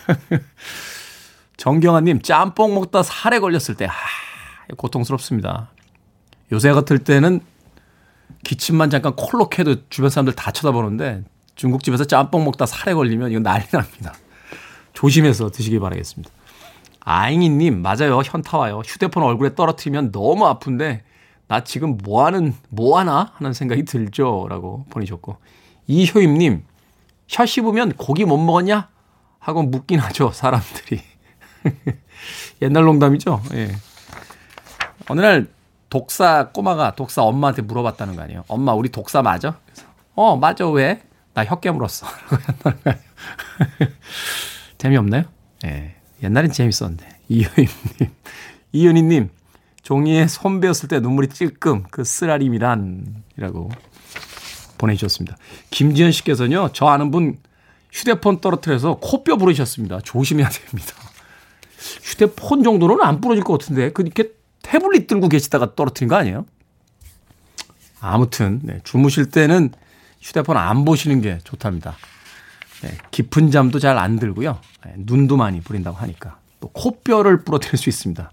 [1.57, 3.93] 정경아님 짬뽕 먹다 살에 걸렸을 때 아,
[4.77, 5.69] 고통스럽습니다.
[6.51, 7.41] 요새 같을 때는
[8.43, 11.23] 기침만 잠깐 콜록해도 주변 사람들 다 쳐다보는데
[11.55, 14.13] 중국집에서 짬뽕 먹다 살에 걸리면 이건 난리 납니다.
[14.93, 16.31] 조심해서 드시기 바라겠습니다.
[17.01, 18.81] 아잉이님 맞아요 현타 와요.
[18.85, 21.03] 휴대폰 얼굴에 떨어뜨리면 너무 아픈데
[21.47, 25.37] 나 지금 뭐 하는 뭐 하나 하는 생각이 들죠라고 보내셨고
[25.87, 26.63] 이효임님
[27.27, 28.89] 혀 씹으면 고기 못 먹었냐?
[29.39, 31.01] 하고 묻긴 하죠, 사람들이.
[32.61, 33.41] 옛날 농담이죠?
[33.53, 33.75] 예.
[35.09, 35.47] 어느 날
[35.89, 38.43] 독사 꼬마가 독사 엄마한테 물어봤다는 거 아니에요.
[38.47, 39.59] 엄마, 우리 독사 맞아?
[39.65, 39.83] 그래서,
[40.15, 41.01] 어, 맞아, 왜?
[41.33, 42.07] 나 혀 깨 물었어.
[44.77, 45.23] 재미없나요?
[45.65, 45.95] 예.
[46.21, 47.07] 옛날엔 재밌었는데.
[47.29, 47.67] 이효임님.
[48.71, 49.29] 이은희님,
[49.81, 53.69] 종이에 손 베었을 때 눈물이 찔끔 그 쓰라림이란, 이라고
[54.83, 55.37] 보내주셨습니다.
[55.71, 57.37] 김지현 씨께서는요, 저 아는 분
[57.91, 60.01] 휴대폰 떨어뜨려서 코뼈 부르셨습니다.
[60.01, 60.93] 조심해야 됩니다.
[62.01, 66.45] 휴대폰 정도는 안 부러질 것 같은데, 그렇게 태블릿 들고 계시다가 떨어뜨린 거 아니에요?
[68.01, 69.71] 아무튼, 네, 주무실 때는
[70.21, 71.95] 휴대폰 안 보시는 게 좋답니다.
[72.81, 74.59] 네, 깊은 잠도 잘 안 들고요.
[74.85, 76.39] 네, 눈도 많이 부린다고 하니까.
[76.59, 78.31] 또 코뼈를 부러뜨릴 수 있습니다.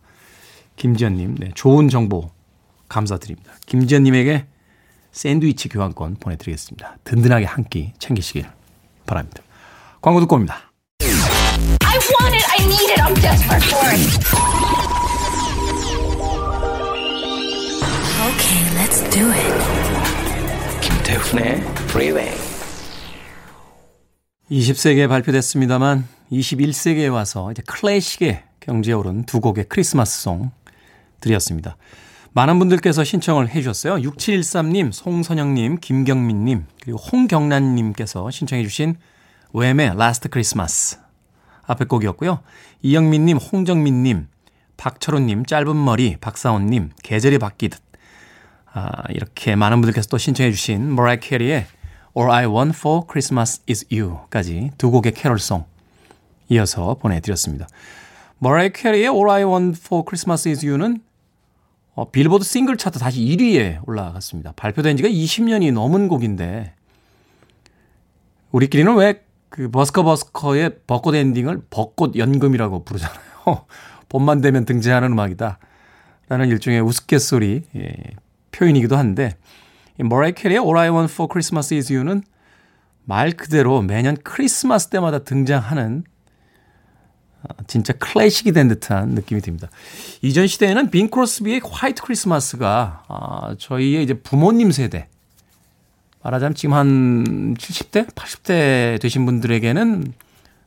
[0.77, 2.31] 김지현님, 네, 좋은 정보
[2.89, 3.53] 감사드립니다.
[3.67, 4.47] 김지현님에게
[5.12, 6.96] 샌드위치 교환권 보내드리겠습니다.
[7.05, 8.46] 든든하게 한 끼 챙기시길
[9.07, 9.42] 바랍니다.
[10.01, 10.73] 광고 듣고 옵니다.
[11.03, 14.01] I want it, I need it, I'm desperate for it.
[18.20, 20.81] Okay, let's do it.
[20.81, 22.31] 김태훈의 Freeway.
[24.51, 30.51] 20세기에 발표됐습니다만 21세기에 와서 이제 클래식의 경지에 오른 두 곡의 크리스마스 송
[31.20, 31.77] 드렸습니다.
[32.33, 33.95] 많은 분들께서 신청을 해 주셨어요.
[34.09, 38.97] 6713님, 송선영님, 김경민님, 그리고 홍경란님께서 신청해 주신
[39.53, 40.99] Wham!의 Last Christmas
[41.66, 42.40] 앞에 곡이었고요.
[42.83, 44.29] 이영민님, 홍정민님,
[44.77, 47.81] 박철호님, 짧은 머리, 박사원님, 계절이 바뀌듯
[48.73, 51.66] 아, 이렇게 많은 분들께서 또 신청해 주신 머라이어 캐리의
[52.16, 55.64] All I Want for Christmas is You까지 두 곡의 캐롤송
[56.49, 57.66] 이어서 보내드렸습니다.
[58.38, 61.03] 머라이어 캐리의 All I Want for Christmas is You는
[62.01, 64.53] 어, 빌보드 싱글 차트 다시 1위에 올라갔습니다.
[64.53, 66.75] 발표된 지가 20년이 넘은 곡인데
[68.53, 73.19] 우리끼리는 왜 그 버스커 버스커의 벚꽃 엔딩을 벚꽃 연금이라고 부르잖아요.
[74.09, 75.59] 봄만 되면 등장하는 음악이다.
[76.29, 77.93] 라는 일종의 우스갯소리 예,
[78.53, 79.37] 표현이기도 한데
[79.99, 82.23] 머라이어 캐리의 All I Want for Christmas is You는
[83.05, 86.10] 말 그대로 매년 크리스마스 때마다 등장하는 아,
[87.66, 89.68] 진짜 클래식이 된 듯한 느낌이 듭니다.
[90.22, 95.09] 이전 시대에는 빈 크로스비의 화이트 크리스마스가 아, 저희의 이제 부모님 세대
[96.22, 100.12] 말하자면 지금 한 70대, 80대 되신 분들에게는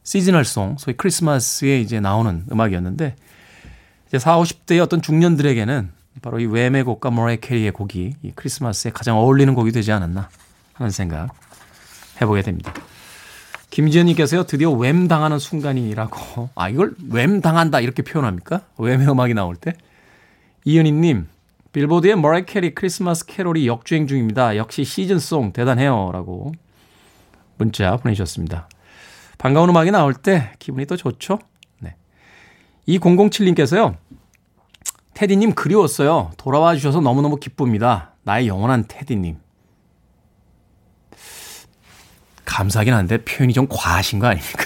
[0.03, 3.15] 시즈널송, 소위 크리스마스에 이제 나오는 음악이었는데
[4.07, 9.17] 이제 40, 50대의 어떤 중년들에게는 바로 이 웸의 곡과 모라이 캐리의 곡이 이 크리스마스에 가장
[9.17, 10.29] 어울리는 곡이 되지 않았나
[10.73, 11.29] 하는 생각
[12.21, 12.73] 해보게 됩니다.
[13.73, 16.49] 김지현님께서요, 드디어 Wham 당하는 순간이라고.
[16.53, 18.61] 아, 이걸 Wham 당한다 이렇게 표현합니까?
[18.77, 19.73] Wham의 음악이 나올 때?
[20.63, 21.27] 이은희님,
[21.71, 24.57] 빌보드의 머라이 캐리 크리스마스 캐롤이 역주행 중입니다.
[24.57, 26.11] 역시 시즌송 대단해요.
[26.13, 26.51] 라고
[27.57, 28.69] 문자 보내주셨습니다.
[29.39, 31.39] 반가운 음악이 나올 때 기분이 또 좋죠?
[31.79, 31.95] 네.
[32.87, 33.95] 2007님께서요,
[35.15, 36.29] 태디님 그리웠어요.
[36.37, 38.13] 돌아와 주셔서 너무너무 기쁩니다.
[38.21, 39.37] 나의 영원한 태디님.
[42.45, 44.65] 감사하긴 한데 표현이 좀 과하신 거 아닙니까?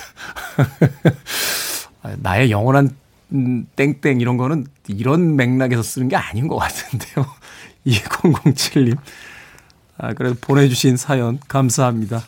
[2.18, 2.90] 나의 영원한
[3.34, 7.26] 음, 땡땡 이런 거는 이런 맥락에서 쓰는 게 아닌 것 같은데요.
[7.86, 8.98] 2007님.
[9.98, 12.22] 아, 그래도 보내주신 사연 감사합니다.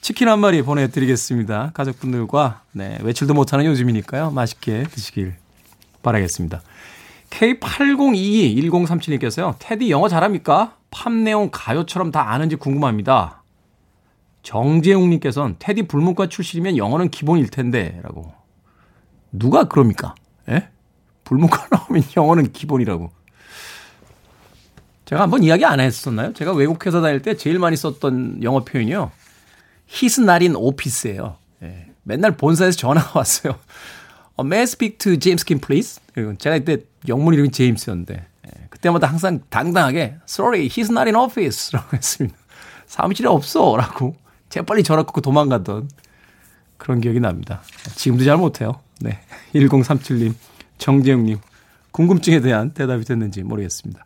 [0.00, 1.72] 치킨 한 마리 보내드리겠습니다.
[1.74, 4.30] 가족분들과 네, 외출도 못하는 요즘이니까요.
[4.30, 5.34] 맛있게 드시길
[6.02, 6.62] 바라겠습니다.
[7.30, 9.56] K80221037님께서요.
[9.58, 10.76] 테디 영어 잘합니까?
[10.90, 13.39] 팝 내용 가요처럼 다 아는지 궁금합니다.
[14.42, 18.32] 정재웅님께서는 테디 불문과 출신이면 영어는 기본일 텐데 라고.
[19.32, 20.14] 누가 그럽니까?
[20.48, 20.68] 예?
[21.24, 23.10] 불문과 나오면 영어는 기본이라고.
[25.04, 26.32] 제가 한번 이야기 안 했었나요?
[26.32, 29.10] 제가 외국 회사 다닐 때 제일 많이 썼던 영어 표현이요.
[30.20, 31.36] Not in office예요.
[31.62, 31.86] 예.
[32.04, 33.58] 맨날 본사에서 전화가 왔어요.
[34.36, 36.00] 어, May I speak to James Kim, please?
[36.38, 38.50] 제가 이때 영문 이름이 제임스였는데 예.
[38.70, 42.36] 그때마다 항상 당당하게 Sorry, he's not in office 라고 했습니다.
[42.86, 44.16] 사무실에 없어 라고
[44.50, 45.88] 재빨리 전화 끊고 도망가던
[46.76, 47.62] 그런 기억이 납니다.
[47.94, 48.80] 지금도 잘 못해요.
[49.00, 49.20] 네.
[49.54, 50.34] 1037님,
[50.78, 51.38] 정재영님,
[51.92, 54.04] 궁금증에 대한 대답이 됐는지 모르겠습니다.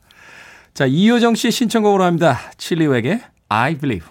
[0.74, 2.38] 자, 이효정 씨 신청곡으로 합니다.
[2.59, 4.09] 칠리웩의 I Believe.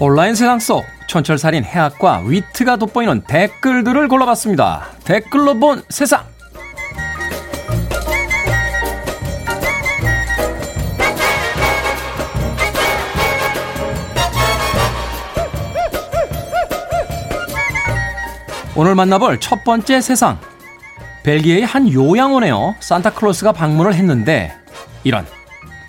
[0.00, 4.86] 온라인 세상 속 촌철살인 해학과 위트가 돋보이는 댓글들을 골라봤습니다.
[5.04, 6.24] 댓글로 본 세상.
[18.76, 20.38] 오늘 만나볼 첫 번째 세상.
[21.24, 22.76] 벨기에의 한 요양원에요.
[22.78, 24.54] 산타클로스가 방문을 했는데
[25.02, 25.26] 이런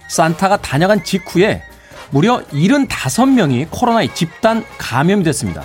[0.08, 1.62] 산타가 다녀간 직후에
[2.12, 5.64] 무려 75명이 코로나에 집단 감염이 됐습니다.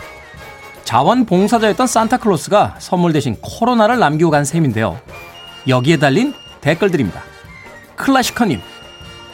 [0.85, 5.01] 자원봉사자였던 산타클로스가 선물 대신 코로나를 남기고 간 셈인데요.
[5.67, 7.23] 여기에 달린 댓글들입니다.
[7.97, 8.61] 클라시커님,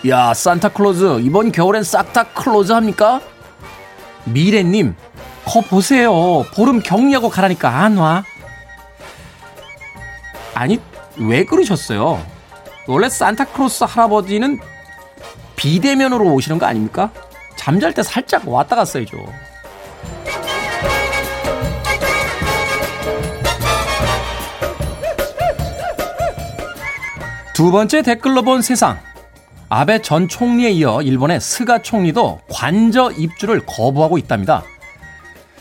[0.08, 3.20] 야, 산타클로즈, 이번 겨울엔 싹 다 close 합니까?
[4.24, 4.94] 미래님,
[5.44, 6.44] 거 보세요.
[6.54, 8.24] 보름 격리하고 가라니까 안 와.
[10.54, 10.78] 아니,
[11.16, 12.24] 왜 그러셨어요?
[12.86, 14.60] 원래 산타클로스 할아버지는
[15.60, 17.12] 비대면으로 오시는 거 아닙니까?
[17.54, 19.18] 잠잘 때 살짝 왔다 갔어야죠.
[27.52, 28.98] 두 번째 댓글로 본 세상.
[29.68, 34.64] 아베 전 총리에 이어 일본의 스가 총리도 관저 입주를 거부하고 있답니다.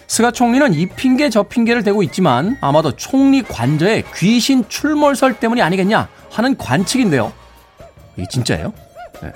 [0.07, 6.07] 스가 총리는 이 핑계 저 핑계를 대고 있지만 아마도 총리 관저에 귀신 출몰설 때문이 아니겠냐
[6.31, 7.33] 하는 관측인데요.
[8.15, 8.73] 이게 진짜예요?
[9.21, 9.31] 네.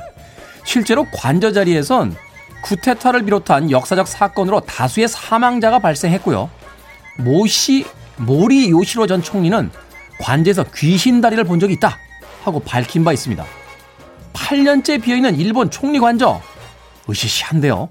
[0.64, 2.16] 실제로 관저 자리에선
[2.64, 6.50] 쿠데타를 비롯한 역사적 사건으로 다수의 사망자가 발생했고요.
[7.18, 7.86] 모시
[8.18, 9.70] 모리 요시로 전 총리는
[10.20, 11.98] 관저에서 귀신 다리를 본 적이 있다
[12.44, 13.44] 하고 밝힌 바 있습니다.
[14.34, 16.42] 8년째 비어있는 일본 총리 관저
[17.10, 17.90] 으시시한데요.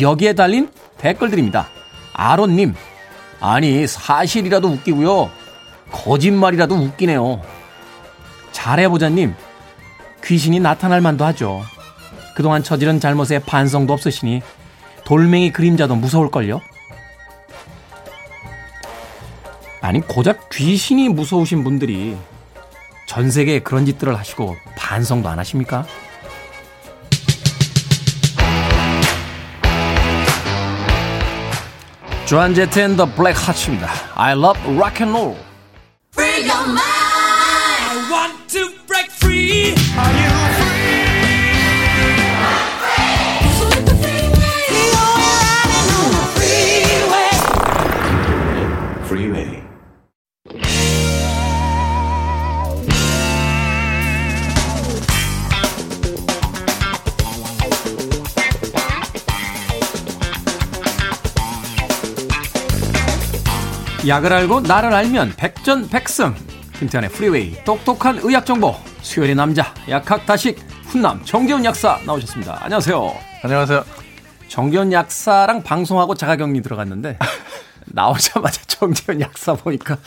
[0.00, 1.68] 여기에 달린 댓글들입니다.
[2.12, 2.74] 아론님,
[3.40, 5.30] 아니, 사실이라도 웃기고요.
[5.92, 7.40] 거짓말이라도 웃기네요.
[8.52, 9.34] 잘해보자님,
[10.24, 11.62] 귀신이 나타날 만도 하죠.
[12.38, 14.42] 그동안 저지른 잘못에 반성도 없으시니
[15.04, 16.60] 돌멩이 그림자도 무서울걸요?
[19.80, 22.16] 아니, 고작 귀신이 무서우신 분들이
[23.08, 25.84] 전 세계에 그런 짓들을 하시고 반성도 안 하십니까?
[32.24, 33.90] 조한 제트 앤 더 블랙 하츠입니다.
[34.14, 35.36] I love rock and roll.
[64.08, 66.34] 약을 알고 나를 알면 백전백승
[66.78, 72.58] 김태환의 프리웨이 똑똑한 의학 정보 수요일의 남자 약학다식 훈남 정재훈 약사 나오셨습니다.
[72.62, 73.14] 안녕하세요.
[73.42, 73.84] 안녕하세요.
[74.48, 77.18] 정재훈 약사랑 방송하고 자가격리 들어갔는데
[77.86, 79.98] 나오자마자 정재훈 약사 보니까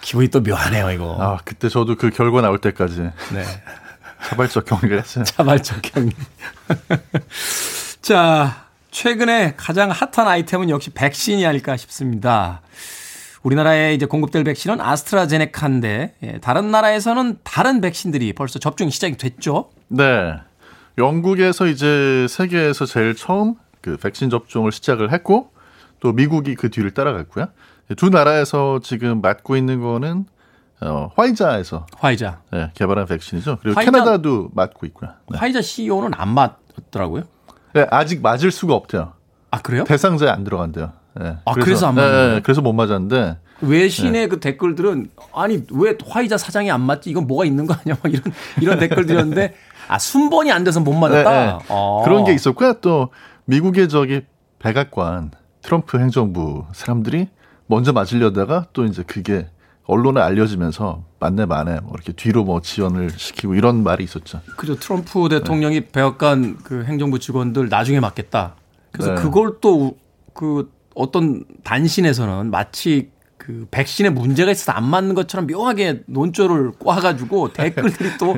[0.00, 1.16] 기분이 또 묘하네요 이거.
[1.18, 3.44] 아 그때 저도 그 결과 나올 때까지 네.
[4.28, 5.24] 자발적 격리를 했어요.
[5.24, 6.12] 자발적 격리.
[8.02, 12.60] 자 최근에 가장 핫한 아이템은 역시 백신이 아닐까 싶습니다.
[13.42, 19.70] 우리나라에 이제 공급될 백신은 아스트라제네카인데 예, 다른 나라에서는 다른 백신들이 벌써 접종이 시작이 됐죠.
[19.88, 20.34] 네.
[20.98, 25.50] 영국에서 이제 세계에서 제일 처음 그 백신 접종을 시작을 했고
[25.98, 27.46] 또 미국이 그 뒤를 따라갔고요.
[27.96, 30.26] 두 나라에서 지금 맞고 있는 거는
[30.82, 33.58] 어, 화이자에서 화이자 네, 개발한 백신이죠.
[33.62, 35.12] 그리고 화이자, 캐나다도 맞고 있고요.
[35.30, 35.38] 네.
[35.38, 37.24] 화이자 CEO는 안 맞더라고요.
[37.74, 39.12] 네, 아직 맞을 수가 없대요.
[39.50, 39.84] 아 그래요?
[39.84, 40.92] 대상자에 안 들어간대요.
[41.20, 41.36] 네.
[41.44, 44.26] 아 그래서, 그래서 안 맞는 네, 그래서 못 맞았는데 외신의 네.
[44.28, 47.10] 그 댓글들은 아니 왜 화이자 사장이 안 맞지?
[47.10, 47.96] 이건 뭐가 있는 거 아니야?
[48.02, 48.22] 막 이런
[48.60, 49.54] 이런 댓글들이었는데
[49.88, 51.60] 아 순번이 안 돼서 못 맞았다.
[51.68, 52.02] 아.
[52.04, 52.74] 그런 게 있었고요.
[52.80, 53.10] 또
[53.44, 54.22] 미국의 저기
[54.58, 57.28] 백악관 트럼프 행정부 사람들이
[57.66, 59.48] 먼저 맞으려다가 또 이제 그게
[59.86, 64.40] 언론에 알려지면서 만내 만에 뭐 이렇게 뒤로 뭐 지원을 시키고 이런 말이 있었죠.
[64.56, 64.76] 그죠.
[64.76, 65.88] 트럼프 대통령이 네.
[65.90, 68.54] 백악관 그 행정부 직원들 나중에 맞겠다.
[68.92, 69.22] 그래서 네.
[69.22, 70.02] 그걸 또
[70.32, 78.10] 그 어떤 단신에서는 마치 그 백신에 문제가 있어서 안 맞는 것처럼 묘하게 논조를 꽈가지고 댓글들이
[78.18, 78.36] 또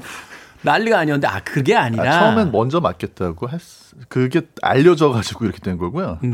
[0.62, 3.60] 난리가 아니었는데 아 그게 아니라 아, 처음엔 먼저 맞겠다고 했
[4.08, 6.18] 그게 알려져 가지고 이렇게 된 거고요.
[6.22, 6.30] 네.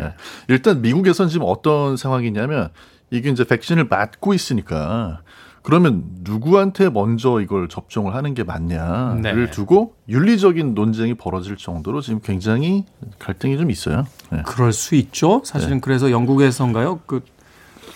[0.00, 0.14] 네.
[0.48, 2.70] 일단 미국에선 지금 어떤 상황이냐면
[3.10, 5.22] 이게 이제 백신을 맞고 있으니까
[5.62, 9.50] 그러면 누구한테 먼저 이걸 접종을 하는 게 맞냐를 네.
[9.50, 12.84] 두고 윤리적인 논쟁이 벌어질 정도로 지금 굉장히
[13.18, 14.06] 갈등이 좀 있어요.
[14.30, 14.42] 네.
[14.44, 15.40] 그럴 수 있죠.
[15.44, 15.80] 사실은 네.
[15.80, 17.00] 그래서 영국에서인가요?
[17.06, 17.22] 그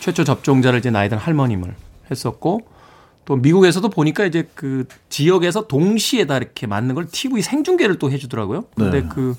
[0.00, 1.74] 최초 접종자를 이제 나이든 할머님을
[2.10, 2.62] 했었고
[3.26, 8.64] 또 미국에서도 보니까 이제 그 지역에서 동시에 다 이렇게 맞는 걸 TV 생중계를 또 해주더라고요.
[8.74, 9.08] 근데 네.
[9.10, 9.36] 그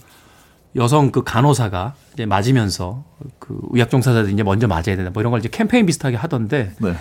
[0.75, 3.03] 여성 그 간호사가 이제 맞으면서
[3.39, 5.09] 그 의약 종사자들이 이제 먼저 맞아야 된다.
[5.13, 6.73] 뭐 이런 걸 이제 캠페인 비슷하게 하던데.
[6.79, 6.95] 네.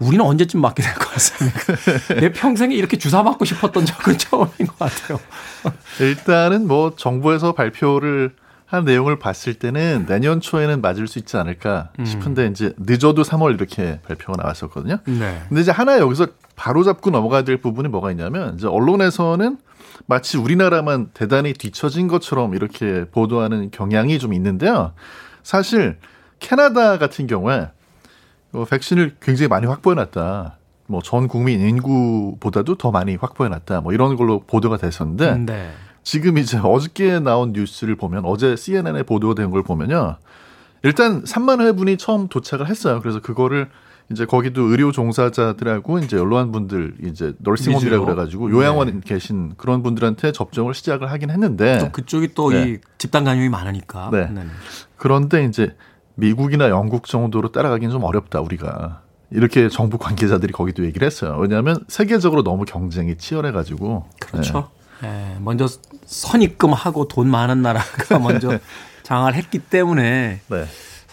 [0.00, 1.60] 우리는 언제쯤 맞게 될 것 같습니까?
[2.20, 5.20] 내 평생에 이렇게 주사 맞고 싶었던 적은 처음인 것 같아요.
[6.00, 8.34] 일단은 뭐 정부에서 발표를
[8.66, 12.04] 한 내용을 봤을 때는 내년 초에는 맞을 수 있지 않을까 음.
[12.04, 12.50] 싶은데 음.
[12.50, 14.98] 이제 늦어도 3월 이렇게 발표가 나왔었거든요.
[15.04, 15.42] 네.
[15.48, 19.58] 근데 이제 하나 여기서 바로 잡고 넘어가야 될 부분이 뭐가 있냐면 이제 언론에서는
[20.06, 24.92] 마치 우리나라만 대단히 뒤처진 것처럼 이렇게 보도하는 경향이 좀 있는데요.
[25.42, 25.98] 사실
[26.38, 27.70] 캐나다 같은 경우에
[28.52, 30.58] 어, 백신을 굉장히 많이 확보해놨다.
[30.86, 33.80] 뭐 전 국민 인구보다도 더 많이 확보해놨다.
[33.80, 35.70] 뭐 이런 걸로 보도가 됐었는데 네.
[36.02, 40.16] 지금 이제 어저께 나온 뉴스를 보면 어제 CNN에 보도된 걸 보면요.
[40.82, 43.00] 일단 3만 회분이 처음 도착을 했어요.
[43.00, 43.70] 그래서 그거를
[44.10, 49.00] 이제 거기도 의료 종사자들하고 이제 연로한 분들 이제 널싱홈이라고 그래가지고 요양원 네.
[49.04, 52.80] 계신 그런 분들한테 접종을 시작을 하긴 했는데 또 그쪽이 또이 네.
[52.98, 54.10] 집단 감염이 많으니까.
[54.12, 54.26] 네.
[54.30, 54.46] 네
[54.96, 55.74] 그런데 이제
[56.16, 59.00] 미국이나 영국 정도로 따라가기는 좀 어렵다 우리가
[59.30, 61.36] 이렇게 정부 관계자들이 거기도 얘기를 했어요.
[61.40, 64.04] 왜냐하면 세계적으로 너무 경쟁이 치열해가지고.
[64.20, 64.70] 그렇죠.
[65.02, 65.36] 네.
[65.40, 65.66] 먼저
[66.06, 68.58] 선입금하고 돈 많은 나라가 먼저
[69.02, 70.40] 장을 했기 때문에.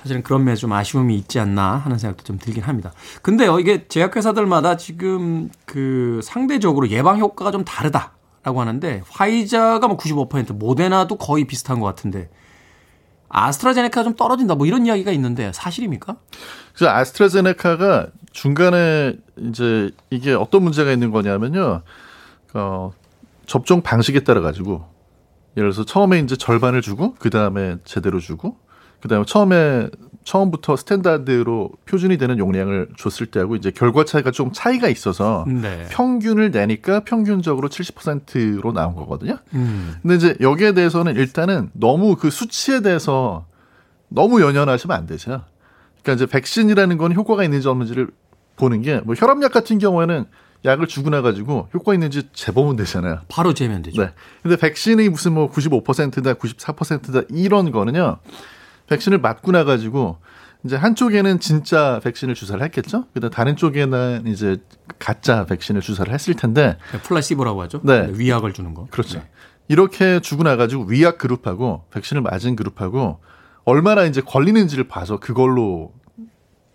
[0.02, 0.04] 네.
[0.04, 2.91] 사실은 그런 면에 좀 아쉬움이 있지 않나 하는 생각도 좀 들긴 합니다.
[3.22, 11.18] 근데요, 이게 제약회사들마다 지금 그 상대적으로 예방 효과가 좀 다르다라고 하는데 화이자가 뭐 95%, 모데나도
[11.18, 12.30] 거의 비슷한 것 같은데
[13.30, 16.18] 아스트라제네카 좀 떨어진다 뭐 이런 이야기가 있는데 사실입니까?
[16.74, 21.84] 그래서 아스트라제네카가 중간에 이제 이게 어떤 문제가 있는 거냐면요.
[22.54, 22.91] 어,
[23.45, 24.86] 접종 방식에 따라 가지고
[25.58, 28.58] 예를 들어서 처음에 이제 절반을 주고 그 다음에 제대로 주고
[29.02, 29.89] 그 다음에 처음에
[30.24, 35.88] 처음부터 스탠다드로 표준이 되는 용량을 줬을 때하고 이제 결과 차이가 좀 차이가 있어서 네.
[35.89, 39.38] 평균을 내니까 평균적으로 70%로 나온 거거든요.
[39.56, 39.95] 음.
[40.02, 43.45] 근데 이제 여기에 대해서는 일단은 너무 그 수치에 대해서
[44.10, 45.41] 너무 연연하시면 안 되죠.
[46.04, 48.10] 그러니까 이제 백신이라는 건 효과가 있는지 없는지를
[48.58, 50.26] 보는 게 뭐 혈압약 같은 경우에는
[50.64, 53.22] 약을 주고 나가지고 효과 있는지 재보면 되잖아요.
[53.28, 54.04] 바로 재면 되죠.
[54.04, 54.12] 네.
[54.43, 58.18] 근데 백신이 무슨 뭐 95%다, 94%다 이런 거는요.
[58.88, 60.17] 백신을 맞고 나가지고
[60.63, 63.05] 이제 한쪽에는 진짜 백신을 주사를 했겠죠.
[63.13, 64.57] 그다음 다른 쪽에는 이제
[64.99, 67.82] 가짜 백신을 주사를 했을 텐데 네, 플라시보라고 하죠.
[67.84, 68.07] 네.
[68.07, 68.13] 네.
[68.15, 68.88] 위약을 주는 거.
[68.91, 69.19] 그렇죠.
[69.19, 69.29] 네.
[69.67, 73.21] 이렇게 주고 나가지고 위약 그룹하고 백신을 맞은 그룹하고
[73.63, 75.93] 얼마나 이제 걸리는지를 봐서 그걸로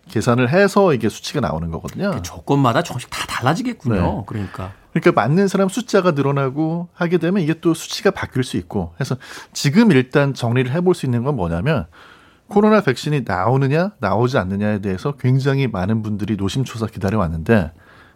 [0.09, 2.21] 계산을 해서 이게 수치가 나오는 거거든요.
[2.21, 3.95] 조건마다 조금씩 다 달라지겠군요.
[3.95, 4.23] 네.
[4.25, 4.73] 그러니까.
[4.99, 9.15] 그러니까 맞는 사람 숫자가 늘어나고 하게 되면 이게 또 수치가 바뀔 수 있고 해서
[9.53, 11.85] 지금 일단 정리를 해볼 수 있는 건 뭐냐면
[12.47, 17.71] 코로나 백신이 나오느냐 나오지 않느냐에 대해서 굉장히 많은 분들이 노심초사 기다려 왔는데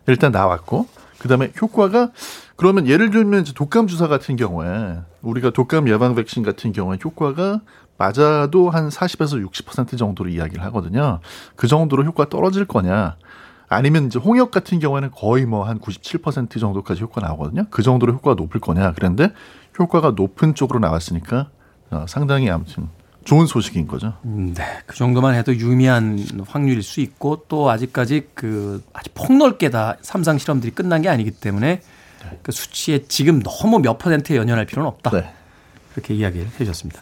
[0.08, 0.88] 일단 나왔고
[1.20, 2.12] 그다음에 효과가
[2.56, 7.62] 그러면 예를 들면 독감 주사 같은 경우에 우리가 독감 예방 백신 같은 경우에 효과가
[7.98, 11.20] 맞아도 한 40에서 60% 정도로 이야기를 하거든요.
[11.56, 13.18] 그 정도로 효과 떨어질 거냐?
[13.76, 17.66] 아니면 이제 홍역 같은 경우에는 거의 뭐 한 97% 정도까지 효과 나오거든요.
[17.70, 18.94] 그 정도로 효과가 높을 거냐?
[18.94, 19.32] 그런데
[19.80, 21.50] 효과가 높은 쪽으로 나왔으니까
[21.92, 22.90] 어, 상당히 아무튼
[23.24, 24.14] 좋은 소식인 거죠.
[24.26, 24.64] 음, 네.
[24.86, 30.72] 그 정도만 해도 유의미한 확률일 수 있고 또 아직까지 그 아주 폭넓게 다 삼상 실험들이
[30.72, 31.82] 끝난 게 아니기 때문에
[32.24, 32.40] 네.
[32.42, 35.12] 그 수치에 지금 너무 몇 퍼센트에 연연할 필요는 없다.
[35.12, 35.32] 네.
[35.94, 37.02] 그렇게 이야기를 해 주셨습니다.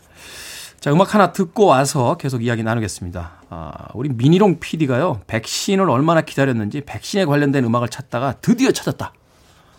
[0.80, 3.32] 자, 음악 하나 듣고 와서 계속 이야기 나누겠습니다.
[3.50, 9.14] 아, 우리 미니롱 PD가요, 백신을 얼마나 기다렸는지 백신에 관련된 음악을 찾다가 드디어 찾았다.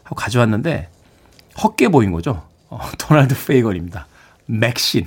[0.02, 0.90] 하고 가져왔는데,
[1.62, 2.42] 헛게 보인 거죠.
[2.68, 4.06] 어, 도널드 페이건입니다.
[4.46, 5.06] 맥신.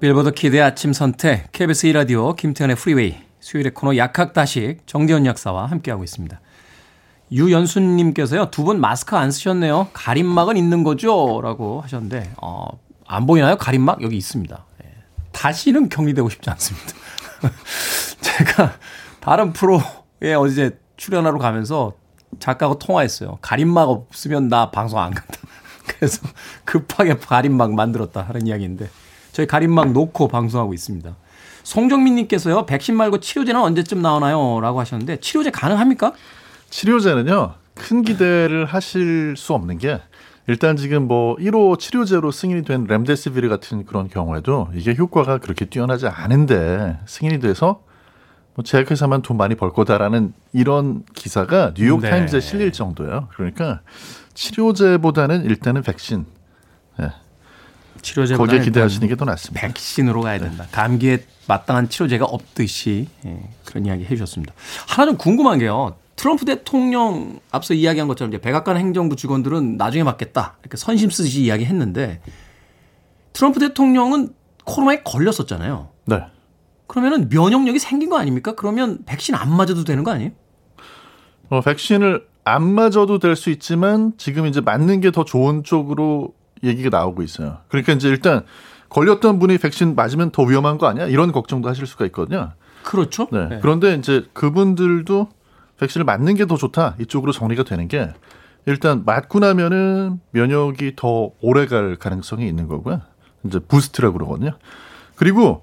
[0.00, 6.40] 빌보드 키드의 아침 선택, KBS 2라디오, 김태훈의 프리웨이, 수요일의 코너 약학다식, 정재훈 약사와 함께하고 있습니다.
[7.30, 9.88] 유연수님께서요, 두 분 마스크 안 쓰셨네요.
[9.92, 11.40] 가림막은 있는 거죠?
[11.42, 12.66] 라고 하셨는데, 어,
[13.06, 13.56] 안 보이나요?
[13.56, 14.64] 가림막 여기 있습니다.
[14.84, 14.88] 예.
[15.32, 16.86] 다시는 격리되고 싶지 않습니다.
[18.20, 18.74] 제가
[19.20, 21.94] 다른 프로에 어제 출연하러 가면서
[22.38, 23.38] 작가하고 통화했어요.
[23.40, 25.38] 가림막 없으면 나 방송 안 간다.
[25.86, 26.26] 그래서
[26.64, 28.88] 급하게 가림막 만들었다 하는 이야기인데
[29.32, 31.14] 저희 가림막 놓고 방송하고 있습니다.
[31.66, 34.60] 송정민님께서요, 백신 말고 치료제는 언제쯤 나오나요?
[34.60, 36.12] 라고 하셨는데, 치료제 가능합니까?
[36.70, 40.00] 치료제는요, 큰 기대를 하실 수 없는 게,
[40.48, 46.06] 일단 지금 뭐 1호 치료제로 승인이 된 렘데시비르 같은 그런 경우에도 이게 효과가 그렇게 뛰어나지
[46.06, 47.82] 않은데 승인이 돼서
[48.54, 52.10] 뭐 제약회사만 돈 많이 벌 거다라는 이런 기사가 뉴욕 네.
[52.10, 53.28] 타임즈에 실릴 정도예요.
[53.34, 53.80] 그러니까
[54.34, 56.24] 치료제보다는 일단은 백신.
[56.98, 57.10] 네.
[58.02, 59.66] 치료제보다 거기에 기대하시는 게 더 낫습니다.
[59.66, 60.64] 백신으로 가야 된다.
[60.64, 60.70] 네.
[60.70, 64.54] 감기에 마땅한 치료제가 없듯이 예, 그런 이야기 해주셨습니다.
[64.88, 65.96] 하나 좀 궁금한 게요.
[66.16, 72.20] 트럼프 대통령 앞서 이야기한 것처럼 이제 백악관 행정부 직원들은 나중에 맞겠다 이렇게 선심 쓰듯이 이야기했는데
[73.34, 74.30] 트럼프 대통령은
[74.64, 75.90] 코로나에 걸렸었잖아요.
[76.06, 76.24] 네.
[76.86, 78.54] 그러면은 면역력이 생긴 거 아닙니까?
[78.54, 80.30] 그러면 백신 안 맞아도 되는 거 아니에요?
[81.50, 86.88] 어, 백신을 안 맞아도 될 수 있지만 지금 이제 맞는 게 더 좋은 쪽으로 얘기가
[86.96, 87.58] 나오고 있어요.
[87.68, 88.42] 그러니까 이제 일단
[88.88, 91.06] 걸렸던 분이 백신 맞으면 더 위험한 거 아니야?
[91.06, 92.52] 이런 걱정도 하실 수가 있거든요.
[92.84, 93.28] 그렇죠.
[93.32, 93.48] 네.
[93.48, 93.58] 네.
[93.60, 95.28] 그런데 이제 그분들도
[95.78, 98.12] 백신을 맞는 게 더 좋다 이쪽으로 정리가 되는 게
[98.66, 103.00] 일단 맞고 나면은 면역이 더 오래 갈 가능성이 있는 거고요.
[103.44, 104.52] 이제 부스트라고 그러거든요.
[105.14, 105.62] 그리고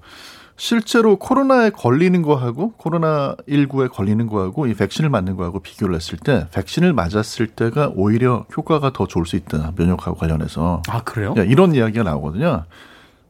[0.56, 6.46] 실제로 코로나에 걸리는 거하고 코로나 19에 걸리는 거하고 이 백신을 맞는 거하고 비교를 했을 때
[6.52, 11.34] 백신을 맞았을 때가 오히려 효과가 더 좋을 수 있다 면역하고 관련해서 아 그래요?
[11.34, 12.64] 네, 이런 이야기가 나오거든요.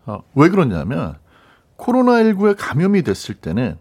[0.07, 1.15] 어, 왜 그러냐면
[1.77, 3.77] 코로나 19에 감염이 됐을 때는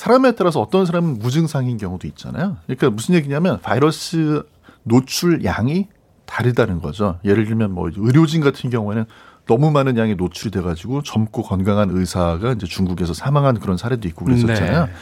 [0.00, 2.56] 사람에 따라서 어떤 사람은 무증상인 경우도 있잖아요.
[2.64, 4.42] 그러니까 무슨 얘기냐면 바이러스
[4.82, 5.88] 노출 양이
[6.24, 7.18] 다르다는 거죠.
[7.22, 9.04] 예를 들면 뭐 의료진 같은 경우에는
[9.46, 14.86] 너무 많은 양이 노출이 돼가지고 젊고 건강한 의사가 이제 중국에서 사망한 그런 사례도 있고 그랬었잖아요.
[14.86, 14.92] 네.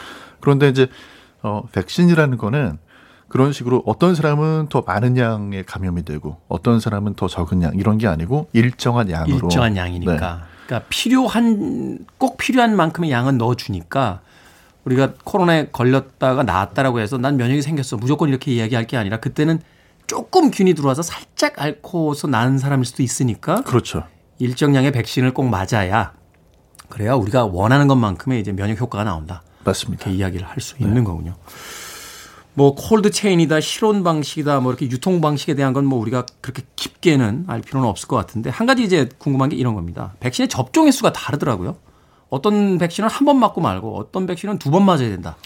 [0.41, 0.89] 그런데 이제
[1.45, 2.79] 어 백신이라는 거는
[3.29, 7.99] 그런 식으로 어떤 사람은 더 많은 양의 감염이 되고 어떤 사람은 더 적은 양 이런
[7.99, 10.43] 게 아니고 일정한 양으로 일정한 양이니까 네.
[10.67, 14.23] 그러니까 필요한 꼭 필요한 만큼의 양은 넣어주니까
[14.89, 17.97] 우리가 코로나에 걸렸다가 나았다라고 해서 난 면역이 생겼어.
[17.97, 19.61] 무조건 이렇게 이야기할 게 아니라 그때는
[20.07, 23.63] 조금 균이 들어와서 살짝 앓고서 나은 사람일 수도 있으니까.
[23.63, 24.05] 그렇죠.
[24.39, 26.13] 일정량의 백신을 꼭 맞아야
[26.89, 29.43] 그래야 우리가 원하는 것만큼의 이제 면역 효과가 나온다.
[29.65, 30.05] 맞습니다.
[30.05, 31.05] 이렇게 이야기를 할 수 있는 네.
[31.05, 31.35] 거군요.
[32.55, 37.45] 뭐 콜드 체인이다, 실온 방식이다, 뭐 이렇게 유통 방식에 대한 건 뭐 우리가 그렇게 깊게는
[37.47, 40.15] 알 필요는 없을 것 같은데 한 가지 이제 궁금한 게 이런 겁니다.
[40.21, 41.77] 백신의 접종 횟수가 다르더라고요.
[42.31, 45.37] 어떤 백신은 한 번 맞고 말고 어떤 백신은 두 번 맞아야 된다.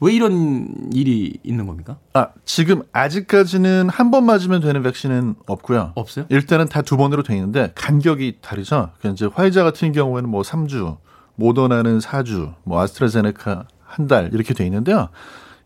[0.00, 1.96] 왜 이런 일이 있는 겁니까?
[2.12, 5.92] 아, 지금 아직까지는 한 번 맞으면 되는 백신은 없고요.
[5.94, 6.24] 없어요?
[6.28, 8.90] 일단은 다 두 번으로 돼 있는데 간격이 다르죠.
[8.98, 10.96] 그러니까 이제 화이자 같은 경우에는 뭐 3주,
[11.36, 15.08] 모더나는 4주, 뭐 아스트라제네카 한 달 이렇게 돼 있는데요.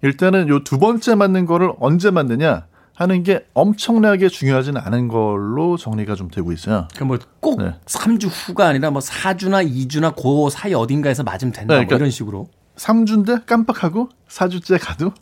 [0.03, 6.15] 일단은 요 두 번째 맞는 거를 언제 맞느냐 하는 게 엄청나게 중요하지는 않은 걸로 정리가
[6.15, 6.89] 좀 되고 있어요.
[6.95, 7.75] 그러니까 뭐꼭 네.
[7.85, 11.75] 3주 후가 아니라 뭐 4주나 2주나 그 사이 어딘가에서 맞으면 된다.
[11.75, 12.49] 네, 그러니까 뭐 이런 식으로.
[12.77, 15.13] 3주인데 깜빡하고 4주째 가도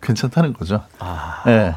[0.00, 0.82] 괜찮다는 거죠.
[0.98, 1.42] 아.
[1.44, 1.74] 네.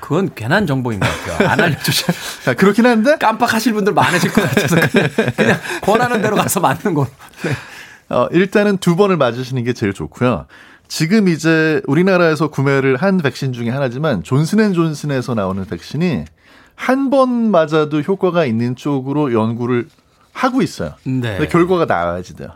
[0.00, 1.48] 그건 괜한 정보인 것 같아요.
[1.48, 2.12] 안 알려주셔.
[2.54, 7.06] 그렇긴 한데 깜빡하실 분들 많으실 것 같아서 그냥, 그냥 권하는 대로 가서 맞는 거.
[7.42, 8.14] 네.
[8.14, 10.46] 어, 일단은 두 번을 맞으시는 게 제일 좋고요.
[10.88, 16.24] 지금 이제 우리나라에서 구매를 한 백신 중에 하나지만 존슨앤존슨에서 나오는 백신이
[16.76, 19.86] 한 번 맞아도 효과가 있는 쪽으로 연구를
[20.32, 20.94] 하고 있어요.
[21.04, 21.46] 네.
[21.48, 22.50] 결과가 나와야지 돼요.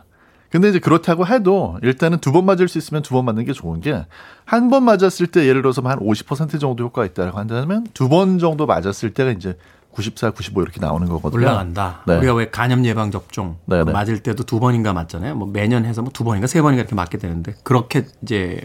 [0.50, 3.80] 근데 이제 그렇다고 해도 일단은 두 번 맞을 수 있으면 두 번 맞는 게 좋은
[3.80, 4.04] 게
[4.46, 8.66] 한 번 맞았을 때 예를 들어서 한 50% 정도 효과가 있다고 한다면 두 번 정도
[8.66, 9.56] 맞았을 때가 이제
[9.92, 11.40] 94, 95 이렇게 나오는 거거든요.
[11.40, 12.02] 올라간다.
[12.06, 12.16] 네.
[12.18, 13.84] 우리가 왜 간염 예방 접종 네네.
[13.84, 13.92] 네.
[13.92, 15.34] 맞을 때도 두 번인가 맞잖아요.
[15.34, 18.60] 뭐 매년 해서 뭐 두 번인가 세 번인가 이렇게 맞게 되는데 그렇게 이제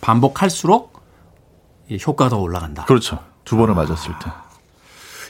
[0.00, 1.02] 반복할수록
[1.90, 2.84] 효과가 더 올라간다.
[2.84, 3.18] 그렇죠.
[3.44, 3.76] 두 번을 아.
[3.76, 4.30] 맞았을 때.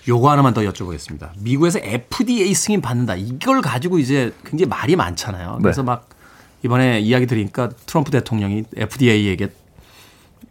[0.09, 1.31] 요거 하나만 더 여쭤보겠습니다.
[1.39, 3.17] 미국에서 FDA 승인 받는다.
[3.17, 5.57] 이걸 가지고 이제 굉장히 말이 많잖아요.
[5.57, 5.63] 네.
[5.63, 5.87] 그래서 네.
[5.87, 6.09] 막
[6.63, 9.49] 이번에 이야기 드리니까 트럼프 대통령이 FDA에게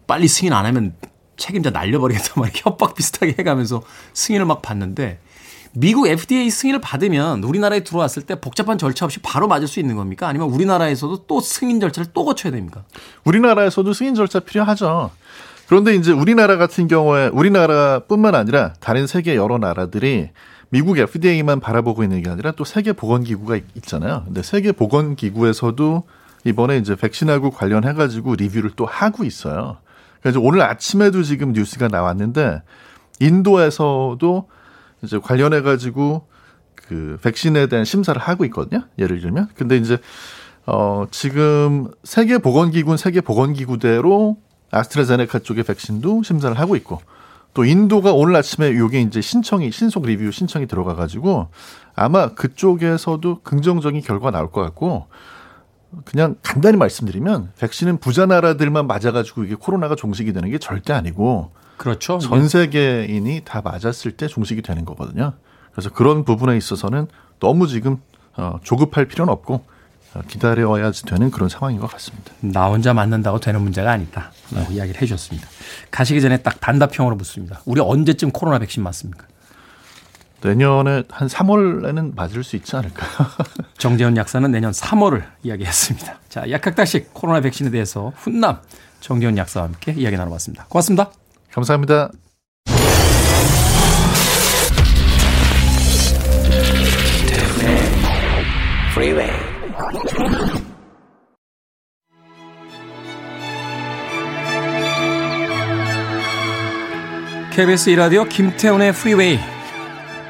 [0.08, 0.93] 빨리 승인 안 하면
[1.38, 3.81] 책임자 날려버리겠다 막 이렇게 협박 비슷하게 해가면서
[4.13, 5.19] 승인을 막 받는데
[5.77, 10.27] 미국 FDA 승인을 받으면 우리나라에 들어왔을 때 복잡한 절차 없이 바로 맞을 수 있는 겁니까?
[10.27, 12.83] 아니면 우리나라에서도 또 승인 절차를 또 거쳐야 됩니까?
[13.25, 15.11] 우리나라에서도 승인 절차 필요하죠.
[15.67, 20.29] 그런데 이제 우리나라 같은 경우에 우리나라뿐만 아니라 다른 세계 여러 나라들이
[20.69, 24.23] 미국 FDA만 바라보고 있는 게 아니라 또 세계 보건기구가 있잖아요.
[24.25, 26.03] 근데 세계 보건기구에서도
[26.45, 29.77] 이번에 이제 백신하고 관련해 가지고 리뷰를 또 하고 있어요.
[30.26, 32.63] 그래서 오늘 아침에도 지금 뉴스가 나왔는데
[33.19, 34.49] 인도에서도
[35.03, 36.26] 이제 관련해 가지고
[36.73, 38.88] 그 백신에 대한 심사를 하고 있거든요.
[38.97, 39.49] 예를 들면.
[39.53, 39.99] 근데 이제
[40.65, 44.38] 어 지금 세계 보건 기구는 세계 보건 기구대로
[44.71, 47.01] 아스트라제네카 쪽의 백신도 심사를 하고 있고
[47.53, 51.49] 또 인도가 오늘 아침에 요게 이제 신청이 신속 리뷰 신청이 들어가 가지고
[51.93, 55.05] 아마 그쪽에서도 긍정적인 결과 나올 것 같고
[56.04, 62.20] 그냥 간단히 말씀드리면 백신은 부자 나라들만 맞아가지고 이게 코로나가 종식이 되는 게 절대 아니고 그렇죠.
[62.20, 65.34] 전 세계인이 다 맞았을 때 종식이 되는 거거든요.
[65.72, 67.08] 그래서 그런 부분에 있어서는
[67.39, 67.98] 너무 지금
[68.38, 69.66] 어, 조급할 필요는 없고
[70.28, 72.32] 기다려야지 되는 그런 상황인 것 같습니다.
[72.39, 74.32] 나 혼자 맞는다고 되는 문제가 아니다.
[74.52, 74.76] 라고 네.
[74.76, 75.48] 이야기를 해 주셨습니다.
[75.91, 77.62] 가시기 전에 딱 단답형으로 묻습니다.
[77.66, 79.26] 우리 언제쯤 코로나 백신 맞습니까?
[80.46, 83.10] 내년에 한 3월에는 맞을 수 있지 않을까요?
[83.78, 86.20] 정재훈 약사는 내년 3월을 이야기했습니다.
[86.30, 88.60] 자, 약학다식 코로나 백신에 대해서 훈남
[89.02, 90.66] 정재훈 약사와 함께 이야기 나눠봤습니다.
[90.70, 91.12] 고맙습니다.
[91.52, 92.12] 감사합니다.
[107.56, 109.39] KBS 이라디오 김태훈의 프리웨이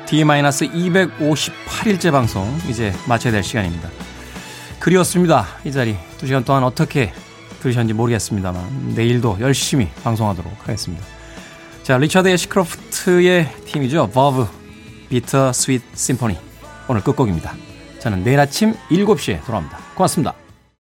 [0.06, 3.90] D-258일째 방송 이제 마쳐야 될 시간입니다.
[4.80, 5.48] 그리웠습니다.
[5.64, 5.96] 이 자리.
[6.18, 7.14] 두 시간 동안 어떻게
[7.60, 11.04] 들으셨는지 모르겠습니다만 내일도 열심히 방송하도록 하겠습니다.
[11.84, 14.10] 자, 리처드 애쉬크로프트의 팀이죠.
[14.12, 14.48] 버브
[15.10, 16.38] Bitter Sweet Symphony
[16.88, 17.54] 오늘 끝곡입니다.
[18.00, 19.78] 저는 내일 아침 7시에 돌아옵니다.
[19.96, 20.45] 고맙습니다.